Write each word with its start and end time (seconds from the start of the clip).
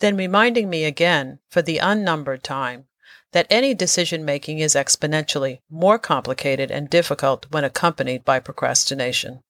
then 0.00 0.16
reminding 0.16 0.68
me 0.68 0.84
again, 0.84 1.38
for 1.48 1.62
the 1.62 1.78
unnumbered 1.78 2.42
time, 2.42 2.86
that 3.32 3.46
any 3.50 3.74
decision 3.74 4.24
making 4.24 4.58
is 4.58 4.74
exponentially 4.74 5.60
more 5.70 5.98
complicated 5.98 6.70
and 6.70 6.90
difficult 6.90 7.46
when 7.50 7.64
accompanied 7.64 8.24
by 8.24 8.40
procrastination. 8.40 9.40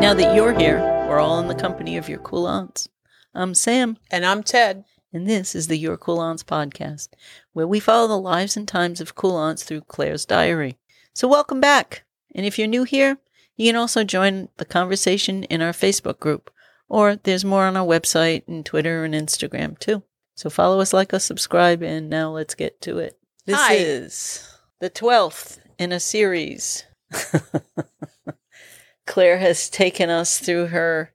Now 0.00 0.14
that 0.14 0.34
you're 0.34 0.58
here, 0.58 0.80
we're 1.06 1.20
all 1.20 1.38
in 1.38 1.46
the 1.46 1.54
company 1.54 1.98
of 1.98 2.08
your 2.08 2.18
cool 2.20 2.46
aunts. 2.46 2.88
I'm 3.34 3.54
Sam. 3.54 3.98
And 4.10 4.24
I'm 4.24 4.42
Ted. 4.42 4.84
And 5.12 5.28
this 5.28 5.54
is 5.54 5.66
the 5.66 5.76
Your 5.76 5.98
Cool 5.98 6.20
Aunts 6.20 6.44
podcast, 6.44 7.08
where 7.52 7.66
we 7.66 7.80
follow 7.80 8.08
the 8.08 8.16
lives 8.16 8.56
and 8.56 8.66
times 8.66 9.00
of 9.00 9.16
cool 9.16 9.36
aunts 9.36 9.64
through 9.64 9.82
Claire's 9.82 10.24
diary. 10.24 10.78
So, 11.14 11.26
welcome 11.28 11.60
back. 11.60 12.04
And 12.34 12.46
if 12.46 12.58
you're 12.58 12.68
new 12.68 12.84
here, 12.84 13.18
you 13.56 13.68
can 13.68 13.76
also 13.76 14.04
join 14.04 14.48
the 14.56 14.64
conversation 14.64 15.44
in 15.44 15.62
our 15.62 15.72
Facebook 15.72 16.18
group, 16.18 16.50
or 16.88 17.16
there's 17.16 17.44
more 17.44 17.64
on 17.64 17.76
our 17.76 17.86
website 17.86 18.46
and 18.48 18.64
Twitter 18.64 19.04
and 19.04 19.14
Instagram 19.14 19.78
too. 19.78 20.02
So, 20.34 20.48
follow 20.48 20.80
us, 20.80 20.92
like 20.92 21.12
us, 21.12 21.24
subscribe, 21.24 21.82
and 21.82 22.08
now 22.08 22.30
let's 22.30 22.54
get 22.54 22.80
to 22.82 22.98
it. 22.98 23.18
This 23.44 23.58
Hi. 23.58 23.74
is 23.74 24.56
the 24.80 24.88
12th 24.88 25.58
in 25.78 25.92
a 25.92 26.00
series. 26.00 26.84
Claire 29.06 29.38
has 29.38 29.68
taken 29.68 30.08
us 30.08 30.38
through 30.38 30.66
her 30.68 31.12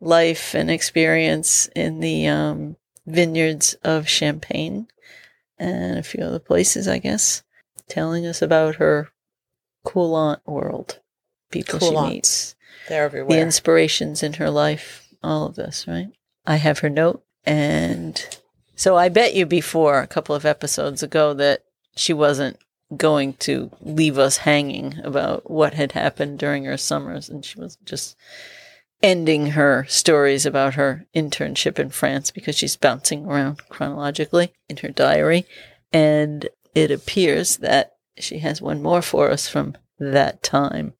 life 0.00 0.54
and 0.54 0.70
experience 0.70 1.68
in 1.74 2.00
the 2.00 2.26
um, 2.26 2.76
vineyards 3.06 3.74
of 3.82 4.08
Champagne 4.08 4.86
and 5.58 5.98
a 5.98 6.02
few 6.02 6.24
other 6.24 6.38
places, 6.38 6.88
I 6.88 6.98
guess, 6.98 7.42
telling 7.88 8.26
us 8.26 8.42
about 8.42 8.76
her 8.76 9.08
cool 9.84 10.14
aunt 10.14 10.46
world, 10.46 11.00
people 11.50 11.78
Cool 11.78 11.90
she 11.90 12.14
meets, 12.14 12.54
They're 12.88 13.08
the 13.08 13.40
inspirations 13.40 14.22
in 14.22 14.34
her 14.34 14.50
life, 14.50 15.08
all 15.22 15.46
of 15.46 15.56
this, 15.56 15.86
right? 15.86 16.08
I 16.46 16.56
have 16.56 16.80
her 16.80 16.90
note. 16.90 17.22
And 17.44 18.38
so 18.74 18.96
I 18.96 19.08
bet 19.08 19.34
you 19.34 19.46
before 19.46 20.00
a 20.00 20.06
couple 20.06 20.34
of 20.34 20.44
episodes 20.44 21.02
ago 21.02 21.34
that 21.34 21.64
she 21.96 22.12
wasn't 22.12 22.58
going 22.96 23.34
to 23.34 23.70
leave 23.80 24.18
us 24.18 24.38
hanging 24.38 24.98
about 25.04 25.50
what 25.50 25.74
had 25.74 25.92
happened 25.92 26.38
during 26.38 26.64
her 26.64 26.76
summers. 26.76 27.28
And 27.28 27.44
she 27.44 27.58
was 27.58 27.76
just 27.84 28.16
ending 29.02 29.48
her 29.48 29.86
stories 29.88 30.44
about 30.44 30.74
her 30.74 31.06
internship 31.14 31.78
in 31.78 31.90
France 31.90 32.30
because 32.30 32.56
she's 32.56 32.76
bouncing 32.76 33.26
around 33.26 33.68
chronologically 33.68 34.52
in 34.68 34.78
her 34.78 34.88
diary. 34.88 35.46
And 35.92 36.48
it 36.74 36.90
appears 36.90 37.58
that 37.58 37.92
she 38.18 38.38
has 38.38 38.60
one 38.60 38.82
more 38.82 39.02
for 39.02 39.30
us 39.30 39.48
from 39.48 39.76
that 39.98 40.42
time, 40.42 40.94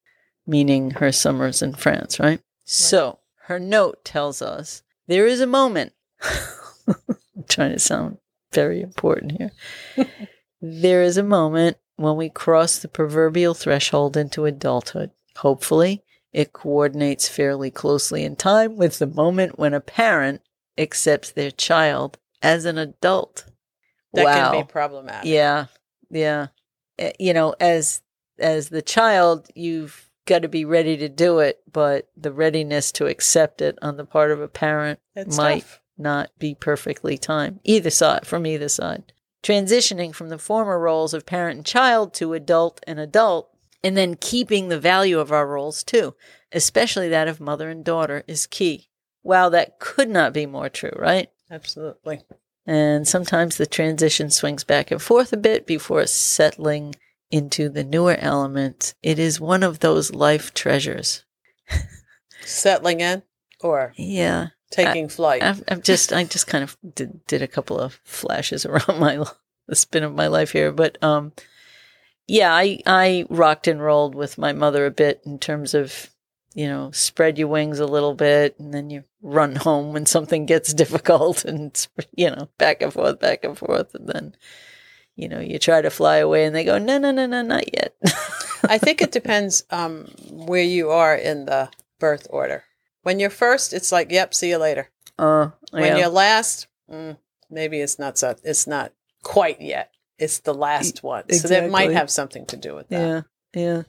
meaning 0.50 0.90
her 0.90 1.12
summers 1.12 1.62
in 1.62 1.72
France, 1.72 2.18
right? 2.18 2.40
So 2.64 3.20
her 3.44 3.60
note 3.60 4.04
tells 4.04 4.42
us 4.42 4.82
there 5.06 5.26
is 5.26 5.40
a 5.40 5.46
moment. 5.46 5.92
I'm 6.88 7.44
trying 7.48 7.72
to 7.72 7.78
sound 7.78 8.18
very 8.52 8.82
important 8.82 9.38
here. 9.38 9.52
there 10.60 11.02
is 11.02 11.16
a 11.16 11.22
moment 11.22 11.76
when 11.96 12.16
we 12.16 12.28
cross 12.28 12.78
the 12.78 12.88
proverbial 12.88 13.54
threshold 13.54 14.16
into 14.16 14.44
adulthood. 14.44 15.12
Hopefully, 15.36 16.02
it 16.32 16.52
coordinates 16.52 17.28
fairly 17.28 17.70
closely 17.70 18.24
in 18.24 18.34
time 18.34 18.76
with 18.76 18.98
the 18.98 19.06
moment 19.06 19.58
when 19.58 19.72
a 19.72 19.80
parent 19.80 20.42
accepts 20.76 21.30
their 21.30 21.50
child 21.52 22.18
as 22.42 22.64
an 22.64 22.76
adult. 22.76 23.44
that 24.14 24.24
wow. 24.24 24.50
can 24.50 24.62
be 24.62 24.66
problematic. 24.66 25.30
Yeah, 25.30 25.66
yeah. 26.10 26.48
Eh, 26.98 27.12
You 27.20 27.34
know, 27.34 27.54
as 27.60 28.02
as 28.38 28.70
the 28.70 28.82
child, 28.82 29.48
you've 29.54 30.09
got 30.30 30.42
to 30.42 30.48
be 30.48 30.64
ready 30.64 30.96
to 30.96 31.08
do 31.08 31.40
it, 31.40 31.60
but 31.70 32.08
the 32.16 32.32
readiness 32.32 32.92
to 32.92 33.06
accept 33.06 33.60
it 33.60 33.76
on 33.82 33.96
the 33.96 34.04
part 34.04 34.30
of 34.30 34.40
a 34.40 34.48
parent 34.48 35.00
It's 35.14 35.36
might 35.36 35.62
tough. 35.62 35.80
not 35.98 36.30
be 36.38 36.54
perfectly 36.54 37.18
timed. 37.18 37.58
Either 37.64 37.90
side, 37.90 38.26
from 38.26 38.46
either 38.46 38.68
side. 38.68 39.12
Transitioning 39.42 40.14
from 40.14 40.28
the 40.28 40.38
former 40.38 40.78
roles 40.78 41.12
of 41.12 41.26
parent 41.26 41.56
and 41.56 41.66
child 41.66 42.14
to 42.14 42.32
adult 42.32 42.80
and 42.86 43.00
adult, 43.00 43.50
and 43.82 43.96
then 43.96 44.14
keeping 44.14 44.68
the 44.68 44.78
value 44.78 45.18
of 45.18 45.32
our 45.32 45.46
roles 45.46 45.82
too, 45.82 46.14
especially 46.52 47.08
that 47.08 47.26
of 47.28 47.40
mother 47.40 47.68
and 47.68 47.84
daughter, 47.84 48.22
is 48.28 48.46
key. 48.46 48.88
Wow, 49.22 49.48
that 49.48 49.80
could 49.80 50.08
not 50.08 50.32
be 50.32 50.46
more 50.46 50.68
true, 50.68 50.92
right? 50.96 51.28
Absolutely. 51.50 52.20
And 52.66 53.08
sometimes 53.08 53.56
the 53.56 53.66
transition 53.66 54.30
swings 54.30 54.62
back 54.62 54.90
and 54.90 55.02
forth 55.02 55.32
a 55.32 55.36
bit 55.36 55.66
before 55.66 56.06
settling 56.06 56.94
into 57.30 57.68
the 57.68 57.84
newer 57.84 58.16
elements, 58.18 58.94
It 59.02 59.18
is 59.18 59.40
one 59.40 59.62
of 59.62 59.80
those 59.80 60.12
life 60.12 60.52
treasures. 60.54 61.24
Settling 62.44 63.00
in 63.00 63.22
or 63.60 63.92
Yeah. 63.96 64.48
taking 64.70 65.08
flight. 65.08 65.42
I've, 65.42 65.62
I've 65.68 65.82
just, 65.82 66.12
I 66.12 66.24
just 66.24 66.46
kind 66.46 66.64
of 66.64 66.76
did, 66.94 67.24
did 67.26 67.42
a 67.42 67.48
couple 67.48 67.78
of 67.78 68.00
flashes 68.04 68.64
around 68.66 68.98
my, 68.98 69.24
the 69.66 69.76
spin 69.76 70.02
of 70.02 70.14
my 70.14 70.26
life 70.26 70.52
here. 70.52 70.72
But, 70.72 70.98
um, 71.02 71.32
yeah, 72.26 72.52
I, 72.54 72.80
I 72.86 73.26
rocked 73.28 73.66
and 73.68 73.82
rolled 73.82 74.14
with 74.14 74.38
my 74.38 74.52
mother 74.52 74.86
a 74.86 74.90
bit 74.90 75.20
in 75.26 75.38
terms 75.38 75.74
of, 75.74 76.10
you 76.54 76.66
know, 76.66 76.90
spread 76.92 77.38
your 77.38 77.48
wings 77.48 77.78
a 77.78 77.86
little 77.86 78.14
bit 78.14 78.58
and 78.58 78.72
then 78.72 78.90
you 78.90 79.04
run 79.22 79.54
home 79.56 79.92
when 79.92 80.06
something 80.06 80.46
gets 80.46 80.72
difficult 80.82 81.44
and, 81.44 81.86
you 82.16 82.30
know, 82.30 82.48
back 82.58 82.82
and 82.82 82.92
forth, 82.92 83.20
back 83.20 83.44
and 83.44 83.58
forth. 83.58 83.94
And 83.94 84.08
then, 84.08 84.34
you 85.20 85.28
know, 85.28 85.40
you 85.40 85.58
try 85.58 85.82
to 85.82 85.90
fly 85.90 86.16
away 86.16 86.44
and 86.44 86.54
they 86.54 86.64
go, 86.64 86.78
no, 86.78 86.98
no, 86.98 87.10
no, 87.10 87.26
no, 87.26 87.42
not 87.42 87.72
yet. 87.74 87.94
I 88.68 88.78
think 88.78 89.00
it 89.02 89.12
depends 89.12 89.64
um, 89.70 90.06
where 90.30 90.62
you 90.62 90.90
are 90.90 91.14
in 91.14 91.46
the 91.46 91.70
birth 91.98 92.26
order. 92.30 92.64
When 93.02 93.18
you're 93.20 93.30
first, 93.30 93.72
it's 93.72 93.92
like, 93.92 94.10
yep, 94.10 94.34
see 94.34 94.50
you 94.50 94.58
later. 94.58 94.90
uh, 95.18 95.50
When 95.70 95.84
yeah. 95.84 95.96
you're 95.98 96.08
last, 96.08 96.66
mm, 96.90 97.16
maybe 97.50 97.80
it's 97.80 97.98
not 97.98 98.18
so, 98.18 98.36
it's 98.44 98.66
not 98.66 98.92
quite 99.22 99.60
yet. 99.60 99.90
It's 100.18 100.40
the 100.40 100.52
last 100.52 101.02
one, 101.02 101.32
so 101.32 101.48
that 101.48 101.70
might 101.70 101.92
have 101.92 102.10
something 102.10 102.44
to 102.46 102.56
do 102.56 102.74
with 102.74 102.88
that. 102.90 103.24
Yeah, 103.54 103.62
yeah. 103.62 103.82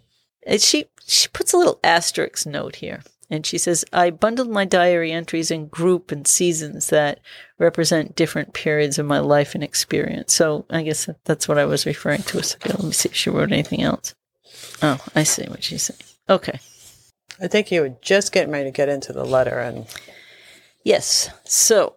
And 0.48 0.62
she 0.62 0.86
she 1.06 1.28
puts 1.28 1.52
a 1.52 1.58
little 1.58 1.78
asterisk 1.84 2.48
note 2.48 2.78
here, 2.78 3.04
and 3.32 3.46
she 3.46 3.58
says, 3.58 3.84
"I 3.92 4.12
bundled 4.12 4.50
my 4.50 4.66
diary 4.66 5.12
entries 5.12 5.50
in 5.50 5.68
group 5.68 6.12
and 6.12 6.28
seasons 6.28 6.88
that 6.88 7.20
represent 7.58 8.16
different 8.16 8.54
periods 8.54 9.00
of 9.00 9.08
my 9.08 9.18
life 9.20 9.56
and 9.56 9.64
experience." 9.64 10.34
So 10.34 10.66
I 10.70 10.84
guess 10.84 11.06
that- 11.06 11.24
that's 11.26 11.48
what 11.48 11.58
I 11.58 11.66
was 11.66 11.88
referring 11.88 12.22
to 12.24 12.38
a 12.40 12.44
second. 12.44 12.76
Let 12.76 12.84
me 12.84 12.92
see 12.92 13.10
if 13.10 13.16
she 13.16 13.30
wrote 13.32 13.52
anything 13.52 13.82
else. 13.82 14.14
Oh, 14.84 15.00
I 15.16 15.24
see 15.24 15.46
what 15.46 15.64
she's 15.64 15.84
saying. 15.84 16.00
Okay. 16.30 16.60
I 17.40 17.48
think 17.48 17.72
you 17.72 17.82
were 17.82 17.96
just 18.02 18.32
getting 18.32 18.52
ready 18.52 18.66
to 18.66 18.72
get 18.72 18.90
into 18.90 19.14
the 19.14 19.26
letter, 19.26 19.58
and 19.60 19.88
Yes. 20.84 21.30
So 21.46 21.96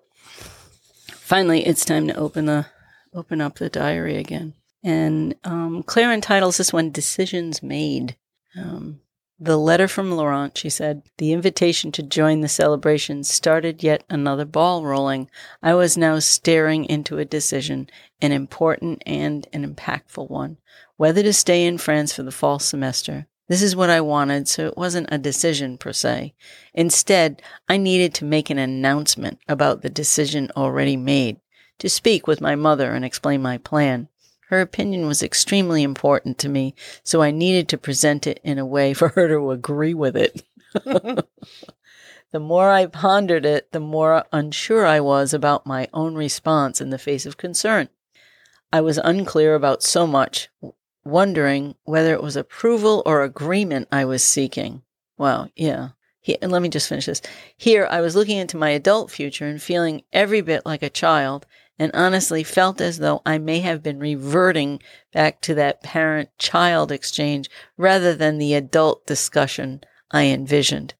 finally, 1.10 1.66
it's 1.66 1.84
time 1.84 2.06
to 2.08 2.16
open 2.16 2.46
the 2.46 2.66
open 3.12 3.40
up 3.40 3.56
the 3.58 3.68
diary 3.70 4.16
again. 4.16 4.54
And 4.82 5.34
um, 5.44 5.82
Claire 5.82 6.12
entitles 6.12 6.58
this 6.58 6.72
one 6.72 6.90
"Decisions 6.90 7.62
Made." 7.62 8.16
Um, 8.56 9.00
the 9.44 9.56
letter 9.58 9.86
from 9.86 10.12
Laurent, 10.12 10.56
she 10.56 10.70
said, 10.70 11.02
the 11.18 11.32
invitation 11.32 11.92
to 11.92 12.02
join 12.02 12.40
the 12.40 12.48
celebration 12.48 13.24
started 13.24 13.82
yet 13.82 14.02
another 14.08 14.44
ball 14.44 14.84
rolling. 14.84 15.28
I 15.62 15.74
was 15.74 15.96
now 15.96 16.18
staring 16.18 16.84
into 16.86 17.18
a 17.18 17.24
decision, 17.24 17.88
an 18.20 18.32
important 18.32 19.02
and 19.04 19.46
an 19.52 19.66
impactful 19.66 20.30
one, 20.30 20.56
whether 20.96 21.22
to 21.22 21.32
stay 21.32 21.66
in 21.66 21.78
France 21.78 22.12
for 22.12 22.22
the 22.22 22.32
fall 22.32 22.58
semester. 22.58 23.26
This 23.46 23.60
is 23.60 23.76
what 23.76 23.90
I 23.90 24.00
wanted, 24.00 24.48
so 24.48 24.66
it 24.66 24.78
wasn't 24.78 25.08
a 25.12 25.18
decision 25.18 25.76
per 25.76 25.92
se. 25.92 26.34
Instead, 26.72 27.42
I 27.68 27.76
needed 27.76 28.14
to 28.14 28.24
make 28.24 28.48
an 28.48 28.58
announcement 28.58 29.38
about 29.46 29.82
the 29.82 29.90
decision 29.90 30.50
already 30.56 30.96
made, 30.96 31.40
to 31.80 31.90
speak 31.90 32.26
with 32.26 32.40
my 32.40 32.54
mother 32.54 32.94
and 32.94 33.04
explain 33.04 33.42
my 33.42 33.58
plan. 33.58 34.08
Her 34.48 34.60
opinion 34.60 35.06
was 35.06 35.22
extremely 35.22 35.82
important 35.82 36.38
to 36.38 36.48
me, 36.48 36.74
so 37.02 37.22
I 37.22 37.30
needed 37.30 37.68
to 37.68 37.78
present 37.78 38.26
it 38.26 38.40
in 38.44 38.58
a 38.58 38.66
way 38.66 38.94
for 38.94 39.08
her 39.08 39.28
to 39.28 39.50
agree 39.50 39.94
with 39.94 40.16
it. 40.16 40.42
the 40.74 42.40
more 42.40 42.70
I 42.70 42.86
pondered 42.86 43.46
it, 43.46 43.72
the 43.72 43.80
more 43.80 44.24
unsure 44.32 44.86
I 44.86 45.00
was 45.00 45.32
about 45.32 45.66
my 45.66 45.88
own 45.92 46.14
response 46.14 46.80
in 46.80 46.90
the 46.90 46.98
face 46.98 47.26
of 47.26 47.36
concern. 47.36 47.88
I 48.72 48.80
was 48.80 48.98
unclear 48.98 49.54
about 49.54 49.84
so 49.84 50.06
much, 50.06 50.48
wondering 51.04 51.76
whether 51.84 52.12
it 52.12 52.22
was 52.22 52.34
approval 52.34 53.02
or 53.06 53.22
agreement 53.22 53.88
I 53.92 54.04
was 54.04 54.22
seeking. 54.22 54.82
Well, 55.16 55.48
yeah. 55.54 55.90
He, 56.20 56.40
and 56.40 56.50
let 56.50 56.62
me 56.62 56.70
just 56.70 56.88
finish 56.88 57.06
this. 57.06 57.20
Here, 57.56 57.86
I 57.90 58.00
was 58.00 58.16
looking 58.16 58.38
into 58.38 58.56
my 58.56 58.70
adult 58.70 59.10
future 59.10 59.46
and 59.46 59.62
feeling 59.62 60.02
every 60.12 60.40
bit 60.40 60.64
like 60.64 60.82
a 60.82 60.90
child, 60.90 61.46
and 61.78 61.90
honestly 61.94 62.44
felt 62.44 62.80
as 62.80 62.98
though 62.98 63.20
I 63.26 63.38
may 63.38 63.60
have 63.60 63.82
been 63.82 63.98
reverting 63.98 64.80
back 65.12 65.40
to 65.42 65.54
that 65.54 65.82
parent 65.82 66.30
child 66.38 66.92
exchange 66.92 67.48
rather 67.76 68.14
than 68.14 68.38
the 68.38 68.54
adult 68.54 69.06
discussion 69.06 69.82
I 70.10 70.24
envisioned. 70.24 70.94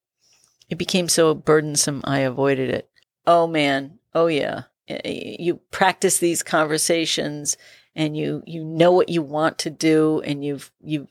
It 0.69 0.77
became 0.77 1.07
so 1.07 1.33
burdensome, 1.33 2.01
I 2.03 2.19
avoided 2.19 2.69
it. 2.69 2.89
Oh 3.25 3.47
man, 3.47 3.99
oh 4.13 4.27
yeah. 4.27 4.63
You 5.03 5.61
practice 5.71 6.17
these 6.19 6.43
conversations 6.43 7.57
and 7.95 8.17
you, 8.17 8.43
you 8.45 8.63
know 8.63 8.91
what 8.91 9.09
you 9.09 9.21
want 9.21 9.57
to 9.59 9.69
do 9.69 10.21
and 10.25 10.43
you've, 10.43 10.71
you've 10.81 11.07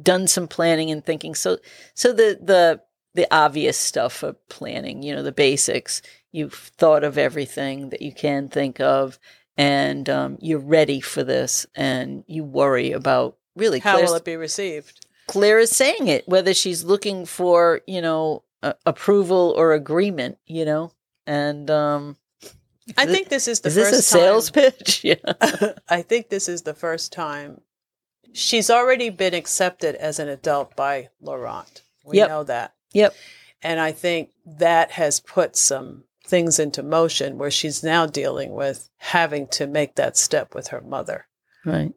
done 0.00 0.26
some 0.26 0.48
planning 0.48 0.90
and 0.90 1.04
thinking. 1.04 1.34
So, 1.34 1.58
so 1.94 2.12
the, 2.12 2.38
the 2.40 2.80
the 3.14 3.26
obvious 3.34 3.76
stuff 3.76 4.22
of 4.22 4.36
planning, 4.48 5.02
you 5.02 5.14
know, 5.14 5.22
the 5.22 5.32
basics. 5.32 6.02
You've 6.32 6.54
thought 6.54 7.04
of 7.04 7.18
everything 7.18 7.90
that 7.90 8.02
you 8.02 8.12
can 8.12 8.48
think 8.48 8.80
of, 8.80 9.18
and 9.56 10.08
um, 10.08 10.38
you're 10.40 10.58
ready 10.58 11.00
for 11.00 11.22
this, 11.22 11.66
and 11.74 12.24
you 12.26 12.42
worry 12.44 12.92
about 12.92 13.36
really 13.54 13.78
How 13.80 13.94
Claire's- 13.96 14.10
will 14.10 14.16
it 14.16 14.24
be 14.24 14.36
received? 14.36 15.06
Claire 15.28 15.58
is 15.60 15.70
saying 15.70 16.08
it, 16.08 16.26
whether 16.28 16.52
she's 16.52 16.84
looking 16.84 17.26
for, 17.26 17.80
you 17.86 18.00
know, 18.02 18.42
approval 18.84 19.54
or 19.56 19.72
agreement, 19.72 20.38
you 20.46 20.64
know, 20.64 20.92
and 21.26 21.70
um, 21.70 22.16
I 22.96 23.06
think 23.06 23.28
this 23.28 23.46
is 23.46 23.60
the 23.60 23.68
is 23.68 23.76
first 23.76 23.90
this 23.92 23.98
a 24.00 24.02
sales 24.02 24.50
time. 24.50 24.70
pitch? 24.72 25.04
Yeah. 25.04 25.14
I 25.88 26.02
think 26.02 26.28
this 26.28 26.48
is 26.48 26.62
the 26.62 26.74
first 26.74 27.12
time 27.12 27.60
she's 28.32 28.68
already 28.70 29.10
been 29.10 29.34
accepted 29.34 29.94
as 29.94 30.18
an 30.18 30.28
adult 30.28 30.74
by 30.76 31.10
Laurent. 31.20 31.82
We 32.04 32.16
Yep. 32.18 32.28
know 32.28 32.44
that. 32.44 32.74
Yep. 32.92 33.14
And 33.62 33.78
I 33.78 33.92
think 33.92 34.30
that 34.44 34.90
has 34.92 35.20
put 35.20 35.54
some 35.56 36.04
things 36.32 36.58
into 36.58 36.82
motion 36.82 37.36
where 37.36 37.50
she's 37.50 37.84
now 37.84 38.06
dealing 38.06 38.54
with 38.54 38.88
having 38.96 39.46
to 39.46 39.66
make 39.66 39.96
that 39.96 40.16
step 40.16 40.54
with 40.54 40.68
her 40.68 40.80
mother. 40.80 41.26
Right. 41.62 41.92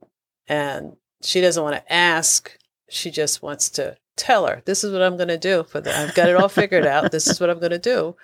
And 0.46 0.98
she 1.24 1.40
doesn't 1.40 1.64
want 1.64 1.78
to 1.78 1.94
ask, 1.94 2.52
she 2.90 3.12
just 3.12 3.42
wants 3.42 3.70
to 3.70 3.96
tell 4.18 4.46
her, 4.46 4.62
this 4.66 4.84
is 4.84 4.92
what 4.92 5.02
I'm 5.02 5.16
going 5.16 5.30
to 5.30 5.38
do 5.38 5.64
for 5.64 5.80
the 5.80 5.98
I've 5.98 6.14
got 6.16 6.28
it 6.28 6.36
all 6.36 6.50
figured 6.50 6.86
out. 6.86 7.14
This 7.14 7.28
is 7.28 7.40
what 7.40 7.50
I'm 7.50 7.60
going 7.60 7.72
to 7.72 7.80
do. 7.80 8.18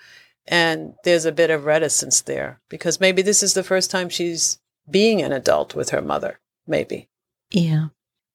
And 0.45 0.95
there's 1.05 1.23
a 1.23 1.31
bit 1.31 1.49
of 1.49 1.63
reticence 1.63 2.19
there 2.19 2.59
because 2.67 2.99
maybe 2.99 3.21
this 3.21 3.41
is 3.41 3.53
the 3.53 3.63
first 3.63 3.89
time 3.89 4.09
she's 4.09 4.59
being 4.89 5.21
an 5.21 5.31
adult 5.31 5.75
with 5.75 5.91
her 5.91 6.01
mother. 6.01 6.41
Maybe. 6.67 7.07
Yeah. 7.51 7.87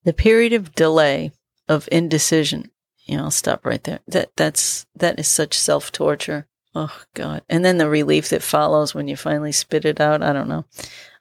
The 0.05 0.15
period 0.15 0.55
of 0.55 0.75
delay 0.75 1.31
of 1.69 1.91
indecision. 1.93 2.71
You 3.05 3.19
know, 3.19 3.25
I'll 3.25 3.31
stop 3.31 3.67
right 3.67 3.85
there. 3.85 4.01
That 4.09 4.31
that's 4.35 4.87
that 4.97 5.21
is 5.21 5.29
such 5.29 5.59
self 5.59 5.93
torture. 5.93 6.47
Oh 6.79 7.01
God. 7.15 7.43
And 7.49 7.65
then 7.65 7.79
the 7.79 7.89
relief 7.89 8.29
that 8.29 8.43
follows 8.43 8.95
when 8.95 9.09
you 9.09 9.17
finally 9.17 9.51
spit 9.51 9.87
it 9.87 9.99
out. 9.99 10.23
I 10.23 10.35
don't 10.35 10.47
know. 10.47 10.67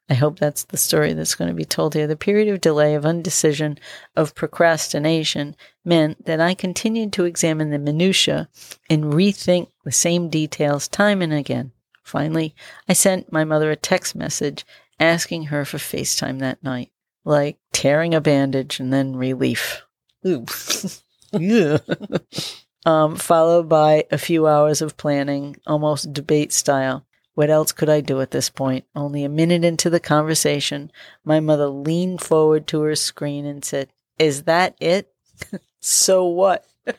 I 0.10 0.14
hope 0.14 0.38
that's 0.38 0.64
the 0.66 0.76
story 0.76 1.14
that's 1.14 1.34
going 1.34 1.48
to 1.48 1.56
be 1.56 1.64
told 1.64 1.94
here. 1.94 2.08
The 2.08 2.18
period 2.18 2.50
of 2.50 2.60
delay, 2.60 2.94
of 2.94 3.06
undecision, 3.06 3.80
of 4.18 4.36
procrastination 4.36 5.56
meant 5.86 6.26
that 6.26 6.42
I 6.42 6.56
continued 6.56 7.14
to 7.14 7.24
examine 7.24 7.70
the 7.70 7.80
minutiae 7.80 8.50
and 8.90 9.06
rethink 9.06 9.70
the 9.86 9.94
same 9.94 10.28
details 10.28 10.90
time 10.90 11.22
and 11.22 11.32
again. 11.32 11.72
Finally, 12.04 12.54
I 12.90 12.92
sent 12.92 13.32
my 13.32 13.46
mother 13.46 13.72
a 13.72 13.78
text 13.78 14.14
message 14.14 14.66
asking 15.00 15.46
her 15.46 15.64
for 15.64 15.78
FaceTime 15.78 16.40
that 16.40 16.62
night 16.62 16.92
like 17.24 17.60
tearing 17.72 18.14
a 18.14 18.20
bandage 18.20 18.82
and 18.82 18.92
then 18.92 19.16
relief. 19.16 19.86
Ooh. 20.28 20.46
yeah. 21.32 21.78
um, 22.86 23.16
followed 23.16 23.68
by 23.68 24.06
a 24.12 24.18
few 24.18 24.48
hours 24.48 24.82
of 24.82 24.98
planning, 24.98 25.58
almost 25.66 26.14
debate 26.14 26.54
style. 26.54 27.06
What 27.34 27.50
else 27.50 27.72
could 27.72 27.90
I 27.90 28.00
do 28.00 28.22
at 28.22 28.32
this 28.32 28.50
point? 28.50 28.86
Only 28.96 29.24
a 29.24 29.30
minute 29.30 29.66
into 29.66 29.90
the 29.90 30.00
conversation, 30.00 30.92
my 31.26 31.40
mother 31.42 31.68
leaned 31.68 32.22
forward 32.22 32.66
to 32.68 32.82
her 32.82 32.96
screen 32.96 33.46
and 33.46 33.66
said, 33.66 33.90
Is 34.18 34.44
that 34.44 34.76
it? 34.80 35.12
so 35.82 36.26
what? 36.26 36.66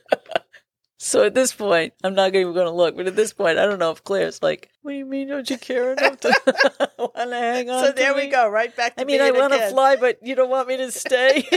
so 0.98 1.24
at 1.24 1.34
this 1.34 1.54
point, 1.54 1.94
I'm 2.04 2.14
not 2.14 2.34
even 2.34 2.52
going 2.52 2.66
to 2.66 2.72
look, 2.72 2.96
but 2.96 3.06
at 3.06 3.16
this 3.16 3.32
point, 3.32 3.58
I 3.58 3.64
don't 3.64 3.78
know 3.78 3.92
if 3.92 4.04
Claire's 4.04 4.42
like, 4.42 4.68
What 4.82 4.90
do 4.90 4.98
you 4.98 5.06
mean, 5.06 5.28
don't 5.28 5.48
you 5.48 5.56
care 5.56 5.92
enough 5.92 6.20
to 6.20 6.34
want 6.98 7.14
to 7.14 7.36
hang 7.36 7.70
on? 7.70 7.84
So 7.84 7.92
there 7.92 8.14
we 8.14 8.24
me?" 8.24 8.30
go, 8.30 8.46
right 8.46 8.74
back 8.76 8.96
to 8.96 9.02
I 9.02 9.04
mean, 9.04 9.22
I 9.22 9.30
want 9.30 9.54
to 9.54 9.70
fly, 9.70 9.96
but 9.96 10.18
you 10.22 10.34
don't 10.34 10.50
want 10.50 10.68
me 10.68 10.76
to 10.76 10.92
stay. 10.92 11.48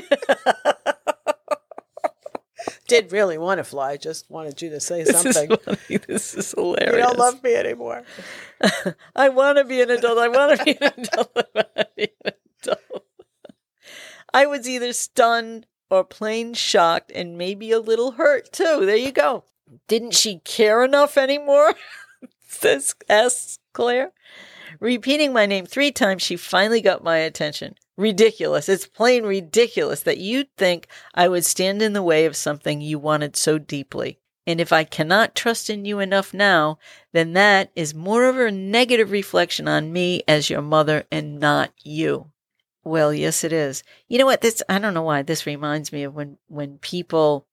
Did 2.87 3.11
really 3.11 3.37
want 3.37 3.59
to 3.59 3.63
fly, 3.63 3.97
just 3.97 4.29
wanted 4.29 4.61
you 4.61 4.69
to 4.71 4.79
say 4.79 5.03
this 5.03 5.23
is 5.23 5.35
something. 5.35 5.57
funny. 5.63 5.97
This 6.07 6.35
is 6.35 6.51
hilarious. 6.51 6.95
You 6.95 7.01
don't 7.01 7.17
love 7.17 7.43
me 7.43 7.55
anymore. 7.55 8.03
I 9.15 9.29
want 9.29 9.57
to 9.57 9.63
be 9.63 9.81
an 9.81 9.89
adult. 9.89 10.17
I 10.17 10.27
want 10.27 10.57
to 10.57 10.65
be 10.65 10.77
an 10.79 10.91
adult. 10.97 11.31
I 11.35 11.43
want 11.55 11.75
to 11.75 11.87
be 11.95 12.07
an 12.25 12.33
adult. 12.63 13.05
I 14.33 14.45
was 14.45 14.67
either 14.67 14.93
stunned 14.93 15.65
or 15.89 16.03
plain 16.03 16.53
shocked 16.53 17.11
and 17.13 17.37
maybe 17.37 17.71
a 17.71 17.79
little 17.79 18.11
hurt 18.11 18.51
too. 18.51 18.85
There 18.85 18.95
you 18.95 19.11
go. 19.11 19.43
Didn't 19.87 20.15
she 20.15 20.39
care 20.39 20.83
enough 20.83 21.17
anymore? 21.17 21.75
Says 22.47 22.95
asks 23.07 23.59
Claire. 23.73 24.11
Repeating 24.79 25.33
my 25.33 25.45
name 25.45 25.65
three 25.65 25.91
times, 25.91 26.21
she 26.21 26.35
finally 26.35 26.81
got 26.81 27.03
my 27.03 27.17
attention. 27.17 27.75
Ridiculous. 27.99 28.69
It's 28.69 28.87
plain 28.87 29.25
ridiculous 29.25 30.03
that 30.03 30.19
you'd 30.19 30.55
think 30.55 30.87
I 31.13 31.27
would 31.27 31.43
stand 31.43 31.81
in 31.81 31.91
the 31.91 32.01
way 32.01 32.25
of 32.25 32.37
something 32.37 32.79
you 32.79 32.97
wanted 32.97 33.35
so 33.35 33.57
deeply. 33.57 34.19
And 34.47 34.61
if 34.61 34.71
I 34.71 34.85
cannot 34.85 35.35
trust 35.35 35.69
in 35.69 35.83
you 35.83 35.99
enough 35.99 36.33
now, 36.33 36.79
then 37.11 37.33
that 37.33 37.71
is 37.75 37.93
more 37.93 38.23
of 38.23 38.37
a 38.37 38.51
negative 38.51 39.11
reflection 39.11 39.67
on 39.67 39.91
me 39.91 40.23
as 40.29 40.49
your 40.49 40.61
mother 40.61 41.03
and 41.11 41.41
not 41.41 41.73
you. 41.83 42.31
Well, 42.85 43.13
yes, 43.13 43.43
it 43.43 43.51
is. 43.51 43.83
You 44.07 44.17
know 44.17 44.25
what? 44.25 44.39
This, 44.39 44.63
I 44.69 44.79
don't 44.79 44.93
know 44.93 45.01
why 45.01 45.21
this 45.21 45.45
reminds 45.45 45.91
me 45.91 46.03
of 46.03 46.15
when, 46.15 46.37
when 46.47 46.77
people 46.77 47.47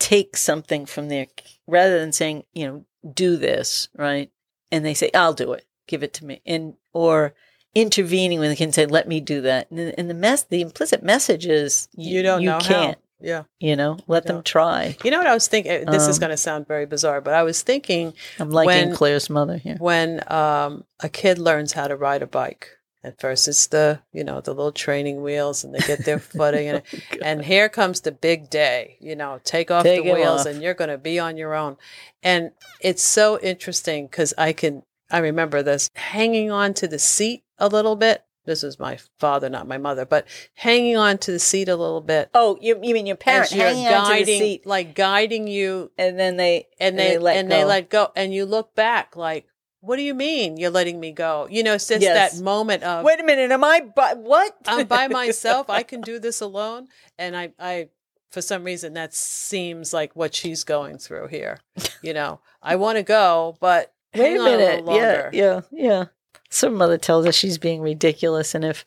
take 0.00 0.36
something 0.36 0.84
from 0.84 1.10
their, 1.10 1.28
rather 1.68 2.00
than 2.00 2.10
saying, 2.10 2.42
you 2.52 2.66
know, 2.66 2.84
do 3.08 3.36
this, 3.36 3.88
right? 3.96 4.32
And 4.72 4.84
they 4.84 4.94
say, 4.94 5.12
I'll 5.14 5.32
do 5.32 5.52
it. 5.52 5.64
Give 5.86 6.02
it 6.02 6.12
to 6.14 6.24
me. 6.24 6.42
And, 6.44 6.74
or 6.92 7.34
intervening 7.74 8.38
when 8.38 8.48
they 8.50 8.56
can 8.56 8.72
say, 8.72 8.86
let 8.86 9.08
me 9.08 9.20
do 9.20 9.40
that. 9.42 9.70
And, 9.70 9.78
the- 9.78 9.98
and 9.98 10.10
the 10.10 10.14
mess, 10.14 10.42
the 10.44 10.60
implicit 10.60 11.02
message 11.02 11.46
is, 11.46 11.88
You 11.96 12.22
don't 12.22 12.42
you 12.42 12.50
know 12.50 12.58
can't, 12.60 12.96
how. 12.96 13.02
Yeah. 13.24 13.42
you 13.60 13.76
know, 13.76 13.98
let 14.08 14.24
them 14.26 14.36
don't. 14.36 14.44
try. 14.46 14.96
You 15.04 15.10
know 15.12 15.18
what 15.18 15.26
I 15.28 15.34
was 15.34 15.46
thinking? 15.48 15.84
This 15.86 16.08
is 16.08 16.16
Um, 16.16 16.20
going 16.20 16.30
to 16.30 16.36
sound 16.36 16.66
very 16.66 16.86
bizarre, 16.86 17.20
but 17.20 17.34
I 17.34 17.44
was 17.44 17.62
thinking 17.62 18.14
I'm 18.38 18.50
liking 18.50 18.88
When- 18.88 18.96
Claire's 18.96 19.30
mother 19.30 19.56
here. 19.58 19.76
when 19.78 20.22
um, 20.30 20.84
a 21.00 21.08
kid 21.08 21.38
learns 21.38 21.72
how 21.72 21.86
to 21.88 21.96
ride 21.96 22.22
a 22.22 22.26
bike. 22.26 22.68
At 23.04 23.20
first, 23.20 23.48
it's 23.48 23.66
the 23.66 23.98
you 24.12 24.22
know 24.22 24.40
the 24.40 24.52
little 24.54 24.70
training 24.70 25.22
wheels, 25.22 25.64
and 25.64 25.74
they 25.74 25.80
get 25.80 26.04
their 26.04 26.18
footing, 26.36 26.68
and 26.68 26.82
and 27.20 27.44
here 27.44 27.68
comes 27.68 28.00
the 28.02 28.12
big 28.12 28.48
day. 28.48 28.96
You 29.00 29.16
know, 29.16 29.40
take 29.42 29.72
off 29.72 29.82
Take 29.82 30.04
the 30.04 30.12
wheels, 30.12 30.42
off. 30.42 30.46
and 30.46 30.62
you're 30.62 30.74
going 30.74 30.90
to 30.90 30.98
be 30.98 31.18
on 31.18 31.36
your 31.36 31.52
own. 31.52 31.78
And 32.22 32.52
it's 32.80 33.02
so 33.02 33.40
interesting 33.40 34.06
because 34.06 34.32
I 34.38 34.52
can 34.52 34.84
I 35.10 35.18
remember 35.18 35.64
this 35.64 35.90
hanging 35.96 36.52
on 36.52 36.74
to 36.74 36.86
the 36.86 37.00
seat 37.00 37.42
a 37.62 37.68
little 37.68 37.96
bit. 37.96 38.22
This 38.44 38.64
is 38.64 38.78
my 38.80 38.98
father, 39.20 39.48
not 39.48 39.68
my 39.68 39.78
mother, 39.78 40.04
but 40.04 40.26
hanging 40.54 40.96
on 40.96 41.16
to 41.18 41.30
the 41.30 41.38
seat 41.38 41.68
a 41.68 41.76
little 41.76 42.00
bit. 42.00 42.28
Oh, 42.34 42.58
you, 42.60 42.76
you 42.82 42.92
mean 42.92 43.06
your 43.06 43.14
parents 43.16 43.52
as 43.52 43.56
you're 43.56 43.66
hanging 43.68 43.86
onto 43.86 44.10
the 44.14 44.18
guiding, 44.24 44.40
seat, 44.40 44.66
like 44.66 44.94
guiding 44.96 45.46
you 45.46 45.92
and 45.96 46.18
then 46.18 46.36
they 46.38 46.66
and 46.80 46.98
they, 46.98 47.18
let 47.18 47.36
and 47.36 47.48
go. 47.48 47.54
they 47.56 47.64
let 47.64 47.88
go 47.88 48.10
and 48.16 48.34
you 48.34 48.44
look 48.44 48.74
back 48.74 49.14
like 49.16 49.46
what 49.80 49.96
do 49.96 50.02
you 50.02 50.14
mean 50.14 50.56
you're 50.56 50.70
letting 50.70 50.98
me 51.00 51.12
go 51.12 51.46
you 51.50 51.62
know 51.62 51.76
since 51.78 52.02
Yes. 52.02 52.36
that 52.36 52.42
moment 52.42 52.82
of 52.84 53.04
Wait 53.04 53.18
a 53.20 53.24
minute, 53.24 53.50
am 53.52 53.62
I? 53.64 53.80
By, 53.80 54.14
what? 54.14 54.56
i'm 54.66 54.86
by 54.86 55.06
myself 55.20 55.68
i 55.70 55.82
can 55.84 56.00
do 56.00 56.18
this 56.20 56.40
alone 56.40 56.86
and 57.18 57.36
i 57.36 57.52
i 57.60 57.88
for 58.30 58.40
some 58.42 58.62
reason 58.64 58.94
that 58.94 59.12
seems 59.14 59.92
like 59.92 60.14
what 60.16 60.34
she's 60.34 60.62
going 60.64 60.98
through 60.98 61.28
here 61.28 61.58
you 62.02 62.12
know 62.12 62.40
i 62.62 62.74
want 62.76 62.96
to 62.96 63.02
go 63.02 63.56
but 63.60 63.92
Wait 64.14 64.22
hang 64.22 64.36
a 64.36 64.40
on 64.40 64.46
a 64.48 64.50
minute. 64.56 64.84
little 64.84 64.96
yeah, 65.00 65.30
yeah, 65.32 65.60
yeah. 65.72 66.04
Some 66.50 66.74
mother 66.74 66.98
tells 66.98 67.26
us 67.26 67.34
she's 67.34 67.58
being 67.58 67.80
ridiculous, 67.80 68.54
and 68.54 68.64
if 68.64 68.84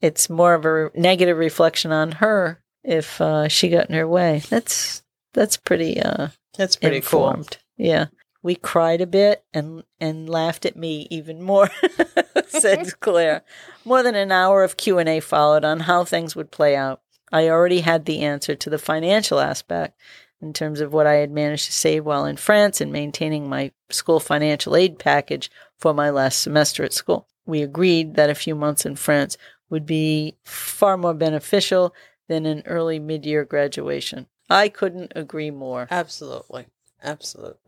it's 0.00 0.28
more 0.28 0.54
of 0.54 0.64
a 0.64 0.72
re- 0.72 0.90
negative 0.94 1.38
reflection 1.38 1.92
on 1.92 2.12
her, 2.12 2.60
if 2.82 3.20
uh, 3.20 3.48
she 3.48 3.68
got 3.68 3.88
in 3.88 3.94
her 3.94 4.06
way, 4.06 4.42
that's 4.48 5.02
that's 5.32 5.56
pretty 5.56 6.00
uh, 6.00 6.28
that's 6.56 6.76
pretty 6.76 7.00
cool. 7.00 7.44
Yeah. 7.76 8.06
We 8.42 8.54
cried 8.54 9.00
a 9.00 9.06
bit 9.06 9.44
and 9.52 9.82
and 10.00 10.28
laughed 10.28 10.66
at 10.66 10.76
me 10.76 11.08
even 11.10 11.42
more, 11.42 11.68
said 12.46 12.88
Claire. 13.00 13.42
More 13.84 14.02
than 14.02 14.14
an 14.14 14.30
hour 14.30 14.62
of 14.62 14.76
Q&A 14.76 15.20
followed 15.20 15.64
on 15.64 15.80
how 15.80 16.04
things 16.04 16.36
would 16.36 16.52
play 16.52 16.76
out. 16.76 17.00
I 17.32 17.48
already 17.48 17.80
had 17.80 18.04
the 18.04 18.20
answer 18.20 18.54
to 18.54 18.70
the 18.70 18.78
financial 18.78 19.40
aspect 19.40 19.98
in 20.40 20.52
terms 20.52 20.80
of 20.80 20.92
what 20.92 21.06
I 21.06 21.14
had 21.14 21.30
managed 21.30 21.66
to 21.66 21.72
save 21.72 22.04
while 22.04 22.24
in 22.24 22.36
France 22.36 22.80
and 22.80 22.92
maintaining 22.92 23.48
my 23.48 23.72
school 23.90 24.20
financial 24.20 24.76
aid 24.76 24.98
package 24.98 25.50
for 25.78 25.92
my 25.94 26.10
last 26.10 26.40
semester 26.40 26.84
at 26.84 26.92
school. 26.92 27.26
We 27.44 27.62
agreed 27.62 28.14
that 28.16 28.30
a 28.30 28.34
few 28.34 28.54
months 28.54 28.84
in 28.86 28.96
France 28.96 29.36
would 29.70 29.86
be 29.86 30.36
far 30.44 30.96
more 30.96 31.14
beneficial 31.14 31.94
than 32.28 32.46
an 32.46 32.62
early 32.66 32.98
mid-year 32.98 33.44
graduation. 33.44 34.26
I 34.50 34.68
couldn't 34.68 35.12
agree 35.16 35.50
more. 35.50 35.88
absolutely 35.90 36.66
absolutely 37.02 37.58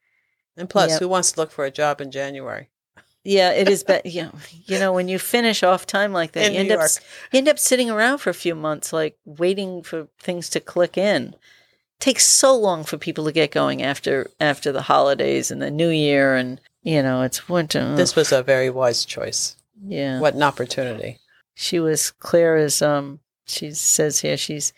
and 0.57 0.69
plus 0.71 0.93
Yep. 0.93 1.01
who 1.01 1.09
wants 1.09 1.33
to 1.33 1.41
look 1.41 1.51
for 1.53 1.65
a 1.65 1.71
job 1.71 2.01
in 2.01 2.11
january 2.11 2.69
Yeah, 3.25 3.51
it 3.53 3.69
is. 3.69 3.85
But 3.85 4.07
you 4.07 4.23
know, 4.23 4.33
you 4.67 4.79
know, 4.79 4.93
when 4.93 5.07
you 5.09 5.19
finish 5.19 5.63
off 5.63 5.87
time 5.87 6.13
like 6.13 6.33
that, 6.33 6.47
In 6.47 6.55
you 6.55 6.61
end 6.61 6.73
up 6.73 6.89
you 7.33 7.39
end 7.39 7.49
up 7.49 7.59
sitting 7.59 7.91
around 7.91 8.19
for 8.19 8.31
a 8.31 8.35
few 8.35 8.55
months, 8.55 8.93
like 8.93 9.19
waiting 9.25 9.83
for 9.83 10.09
things 10.19 10.49
to 10.51 10.61
click 10.61 10.97
in. 10.97 11.35
takes 12.01 12.25
so 12.27 12.57
long 12.57 12.85
for 12.85 12.97
people 12.97 13.25
to 13.27 13.33
get 13.33 13.51
going 13.51 13.83
after 13.83 14.31
after 14.41 14.71
the 14.73 14.83
holidays 14.83 15.51
and 15.51 15.61
the 15.61 15.71
New 15.71 15.91
Year, 15.91 16.37
and 16.37 16.61
you 16.83 17.03
know, 17.03 17.23
it's 17.23 17.49
winter. 17.49 17.95
this 17.97 18.15
was 18.17 18.33
a 18.33 18.43
very 18.43 18.71
wise 18.71 19.05
choice 19.05 19.57
yeah. 19.85 20.21
what 20.21 20.35
an 20.35 20.43
opportunity 20.43 21.19
she 21.55 21.79
was 21.79 22.11
clear 22.11 22.57
as 22.57 22.83
um 22.83 23.21
she 23.47 23.71
says 23.73 24.21
here 24.21 24.37
she's 24.37 24.73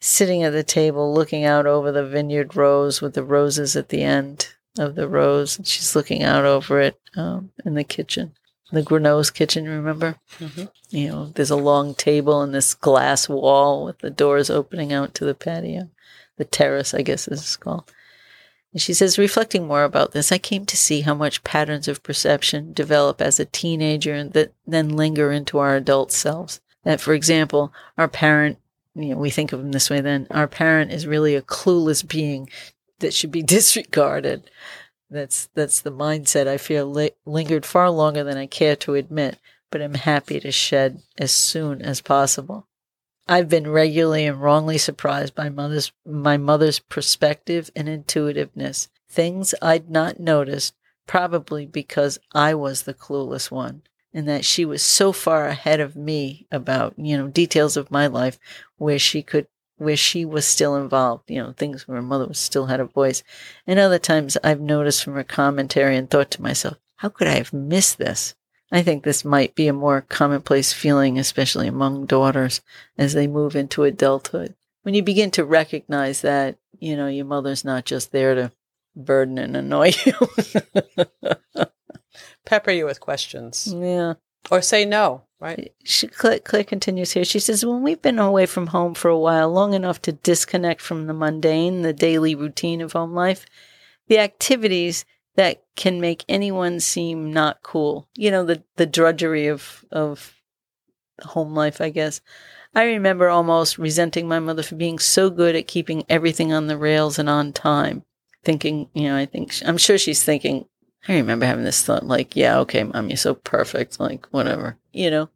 sitting 0.00 0.42
at 0.42 0.50
the 0.52 0.62
table 0.62 1.14
looking 1.14 1.44
out 1.44 1.66
over 1.66 1.90
the 1.90 2.06
vineyard 2.06 2.54
rows 2.54 3.00
with 3.00 3.14
the 3.14 3.22
roses 3.24 3.74
at 3.74 3.88
the 3.88 4.02
end 4.02 4.48
of 4.78 4.94
the 4.96 5.08
rows. 5.08 5.56
And 5.56 5.66
she's 5.66 5.96
looking 5.96 6.22
out 6.22 6.44
over 6.44 6.80
it 6.80 7.00
um, 7.16 7.50
in 7.64 7.74
the 7.74 7.84
kitchen, 7.84 8.32
the 8.70 8.82
Grenoux's 8.82 9.30
kitchen, 9.30 9.66
remember? 9.66 10.16
Mhm. 10.38 10.68
You 10.90 11.08
know, 11.08 11.26
there's 11.34 11.50
a 11.50 11.56
long 11.56 11.94
table 11.94 12.42
and 12.42 12.54
this 12.54 12.74
glass 12.74 13.28
wall 13.28 13.84
with 13.84 14.00
the 14.00 14.10
doors 14.10 14.50
opening 14.50 14.92
out 14.92 15.14
to 15.14 15.24
the 15.24 15.34
patio. 15.34 15.88
The 16.36 16.44
terrace, 16.44 16.92
I 16.92 17.02
guess 17.02 17.28
is 17.28 17.56
called. 17.56 17.90
She 18.76 18.92
says, 18.92 19.18
reflecting 19.18 19.66
more 19.66 19.84
about 19.84 20.12
this, 20.12 20.32
I 20.32 20.38
came 20.38 20.66
to 20.66 20.76
see 20.76 21.02
how 21.02 21.14
much 21.14 21.44
patterns 21.44 21.86
of 21.86 22.02
perception 22.02 22.72
develop 22.72 23.20
as 23.20 23.38
a 23.38 23.44
teenager 23.44 24.24
that 24.24 24.52
then 24.66 24.96
linger 24.96 25.30
into 25.30 25.58
our 25.58 25.76
adult 25.76 26.10
selves. 26.10 26.60
That, 26.82 27.00
for 27.00 27.14
example, 27.14 27.72
our 27.96 28.08
parent, 28.08 28.58
you 28.94 29.10
know, 29.10 29.16
we 29.16 29.30
think 29.30 29.52
of 29.52 29.60
them 29.60 29.72
this 29.72 29.90
way 29.90 30.00
then, 30.00 30.26
our 30.30 30.48
parent 30.48 30.90
is 30.90 31.06
really 31.06 31.36
a 31.36 31.42
clueless 31.42 32.06
being 32.06 32.50
that 32.98 33.14
should 33.14 33.30
be 33.30 33.42
disregarded. 33.56 34.50
That's 35.08 35.48
that's 35.54 35.80
the 35.80 35.92
mindset 35.92 36.48
I 36.48 36.56
feel 36.56 36.86
li- 36.86 37.12
lingered 37.24 37.64
far 37.64 37.90
longer 37.90 38.24
than 38.24 38.36
I 38.36 38.46
care 38.46 38.74
to 38.76 38.94
admit, 38.94 39.38
but 39.70 39.82
am 39.82 39.94
happy 39.94 40.40
to 40.40 40.50
shed 40.50 41.02
as 41.18 41.30
soon 41.30 41.82
as 41.82 42.00
possible. 42.00 42.66
I've 43.26 43.48
been 43.48 43.70
regularly 43.70 44.26
and 44.26 44.40
wrongly 44.40 44.76
surprised 44.76 45.34
by 45.34 45.48
mother's 45.48 45.92
my 46.04 46.36
mother's 46.36 46.78
perspective 46.78 47.70
and 47.74 47.88
intuitiveness, 47.88 48.88
things 49.08 49.54
I'd 49.62 49.90
not 49.90 50.20
noticed, 50.20 50.74
probably 51.06 51.64
because 51.64 52.18
I 52.32 52.54
was 52.54 52.82
the 52.82 52.92
clueless 52.92 53.50
one, 53.50 53.82
and 54.12 54.28
that 54.28 54.44
she 54.44 54.64
was 54.64 54.82
so 54.82 55.12
far 55.12 55.46
ahead 55.46 55.80
of 55.80 55.96
me 55.96 56.46
about, 56.52 56.94
you 56.98 57.16
know, 57.16 57.28
details 57.28 57.78
of 57.78 57.90
my 57.90 58.06
life 58.06 58.38
where 58.76 58.98
she 58.98 59.22
could 59.22 59.46
where 59.76 59.96
she 59.96 60.24
was 60.24 60.46
still 60.46 60.76
involved, 60.76 61.28
you 61.28 61.42
know, 61.42 61.52
things 61.52 61.88
where 61.88 61.96
her 61.96 62.02
mother 62.02 62.26
was 62.26 62.38
still 62.38 62.66
had 62.66 62.78
a 62.78 62.84
voice. 62.84 63.22
And 63.66 63.78
other 63.78 63.98
times 63.98 64.36
I've 64.44 64.60
noticed 64.60 65.02
from 65.02 65.14
her 65.14 65.24
commentary 65.24 65.96
and 65.96 66.08
thought 66.08 66.30
to 66.32 66.42
myself, 66.42 66.76
how 66.96 67.08
could 67.08 67.26
I 67.26 67.34
have 67.34 67.52
missed 67.52 67.98
this? 67.98 68.34
I 68.74 68.82
think 68.82 69.04
this 69.04 69.24
might 69.24 69.54
be 69.54 69.68
a 69.68 69.72
more 69.72 70.00
commonplace 70.00 70.72
feeling, 70.72 71.16
especially 71.16 71.68
among 71.68 72.06
daughters 72.06 72.60
as 72.98 73.14
they 73.14 73.28
move 73.28 73.54
into 73.54 73.84
adulthood. 73.84 74.56
When 74.82 74.94
you 74.94 75.02
begin 75.04 75.30
to 75.32 75.44
recognize 75.44 76.22
that, 76.22 76.56
you 76.80 76.96
know, 76.96 77.06
your 77.06 77.24
mother's 77.24 77.64
not 77.64 77.84
just 77.84 78.10
there 78.10 78.34
to 78.34 78.50
burden 78.96 79.38
and 79.38 79.56
annoy 79.56 79.92
you. 80.04 81.64
Pepper 82.44 82.72
you 82.72 82.84
with 82.84 82.98
questions 82.98 83.72
yeah. 83.72 84.14
or 84.50 84.60
say 84.60 84.84
no, 84.84 85.22
right? 85.38 85.72
She, 85.84 86.08
Claire, 86.08 86.40
Claire 86.40 86.64
continues 86.64 87.12
here. 87.12 87.24
She 87.24 87.38
says, 87.38 87.64
When 87.64 87.82
we've 87.82 88.02
been 88.02 88.18
away 88.18 88.46
from 88.46 88.66
home 88.66 88.94
for 88.94 89.08
a 89.08 89.18
while, 89.18 89.52
long 89.52 89.74
enough 89.74 90.02
to 90.02 90.12
disconnect 90.12 90.80
from 90.80 91.06
the 91.06 91.14
mundane, 91.14 91.82
the 91.82 91.92
daily 91.92 92.34
routine 92.34 92.80
of 92.80 92.92
home 92.92 93.14
life, 93.14 93.46
the 94.08 94.18
activities 94.18 95.04
that 95.36 95.62
can 95.76 96.00
make 96.00 96.24
anyone 96.28 96.80
seem 96.80 97.32
not 97.32 97.62
cool, 97.62 98.08
you 98.14 98.30
know, 98.30 98.44
the, 98.44 98.62
the 98.76 98.86
drudgery 98.86 99.48
of, 99.48 99.84
of 99.90 100.34
home 101.22 101.54
life, 101.54 101.80
I 101.80 101.90
guess. 101.90 102.20
I 102.74 102.84
remember 102.84 103.28
almost 103.28 103.78
resenting 103.78 104.26
my 104.28 104.38
mother 104.40 104.62
for 104.62 104.74
being 104.74 104.98
so 104.98 105.30
good 105.30 105.54
at 105.54 105.68
keeping 105.68 106.04
everything 106.08 106.52
on 106.52 106.66
the 106.66 106.76
rails 106.76 107.18
and 107.18 107.28
on 107.28 107.52
time. 107.52 108.04
Thinking, 108.44 108.88
you 108.94 109.04
know, 109.08 109.16
I 109.16 109.26
think, 109.26 109.54
I'm 109.64 109.78
sure 109.78 109.96
she's 109.96 110.22
thinking, 110.22 110.66
I 111.08 111.14
remember 111.16 111.46
having 111.46 111.64
this 111.64 111.82
thought, 111.84 112.04
like, 112.06 112.34
yeah, 112.36 112.58
okay, 112.60 112.82
mom, 112.84 113.08
you're 113.08 113.16
so 113.16 113.34
perfect, 113.34 113.98
like, 114.00 114.26
whatever, 114.32 114.76
you 114.92 115.10
know, 115.10 115.30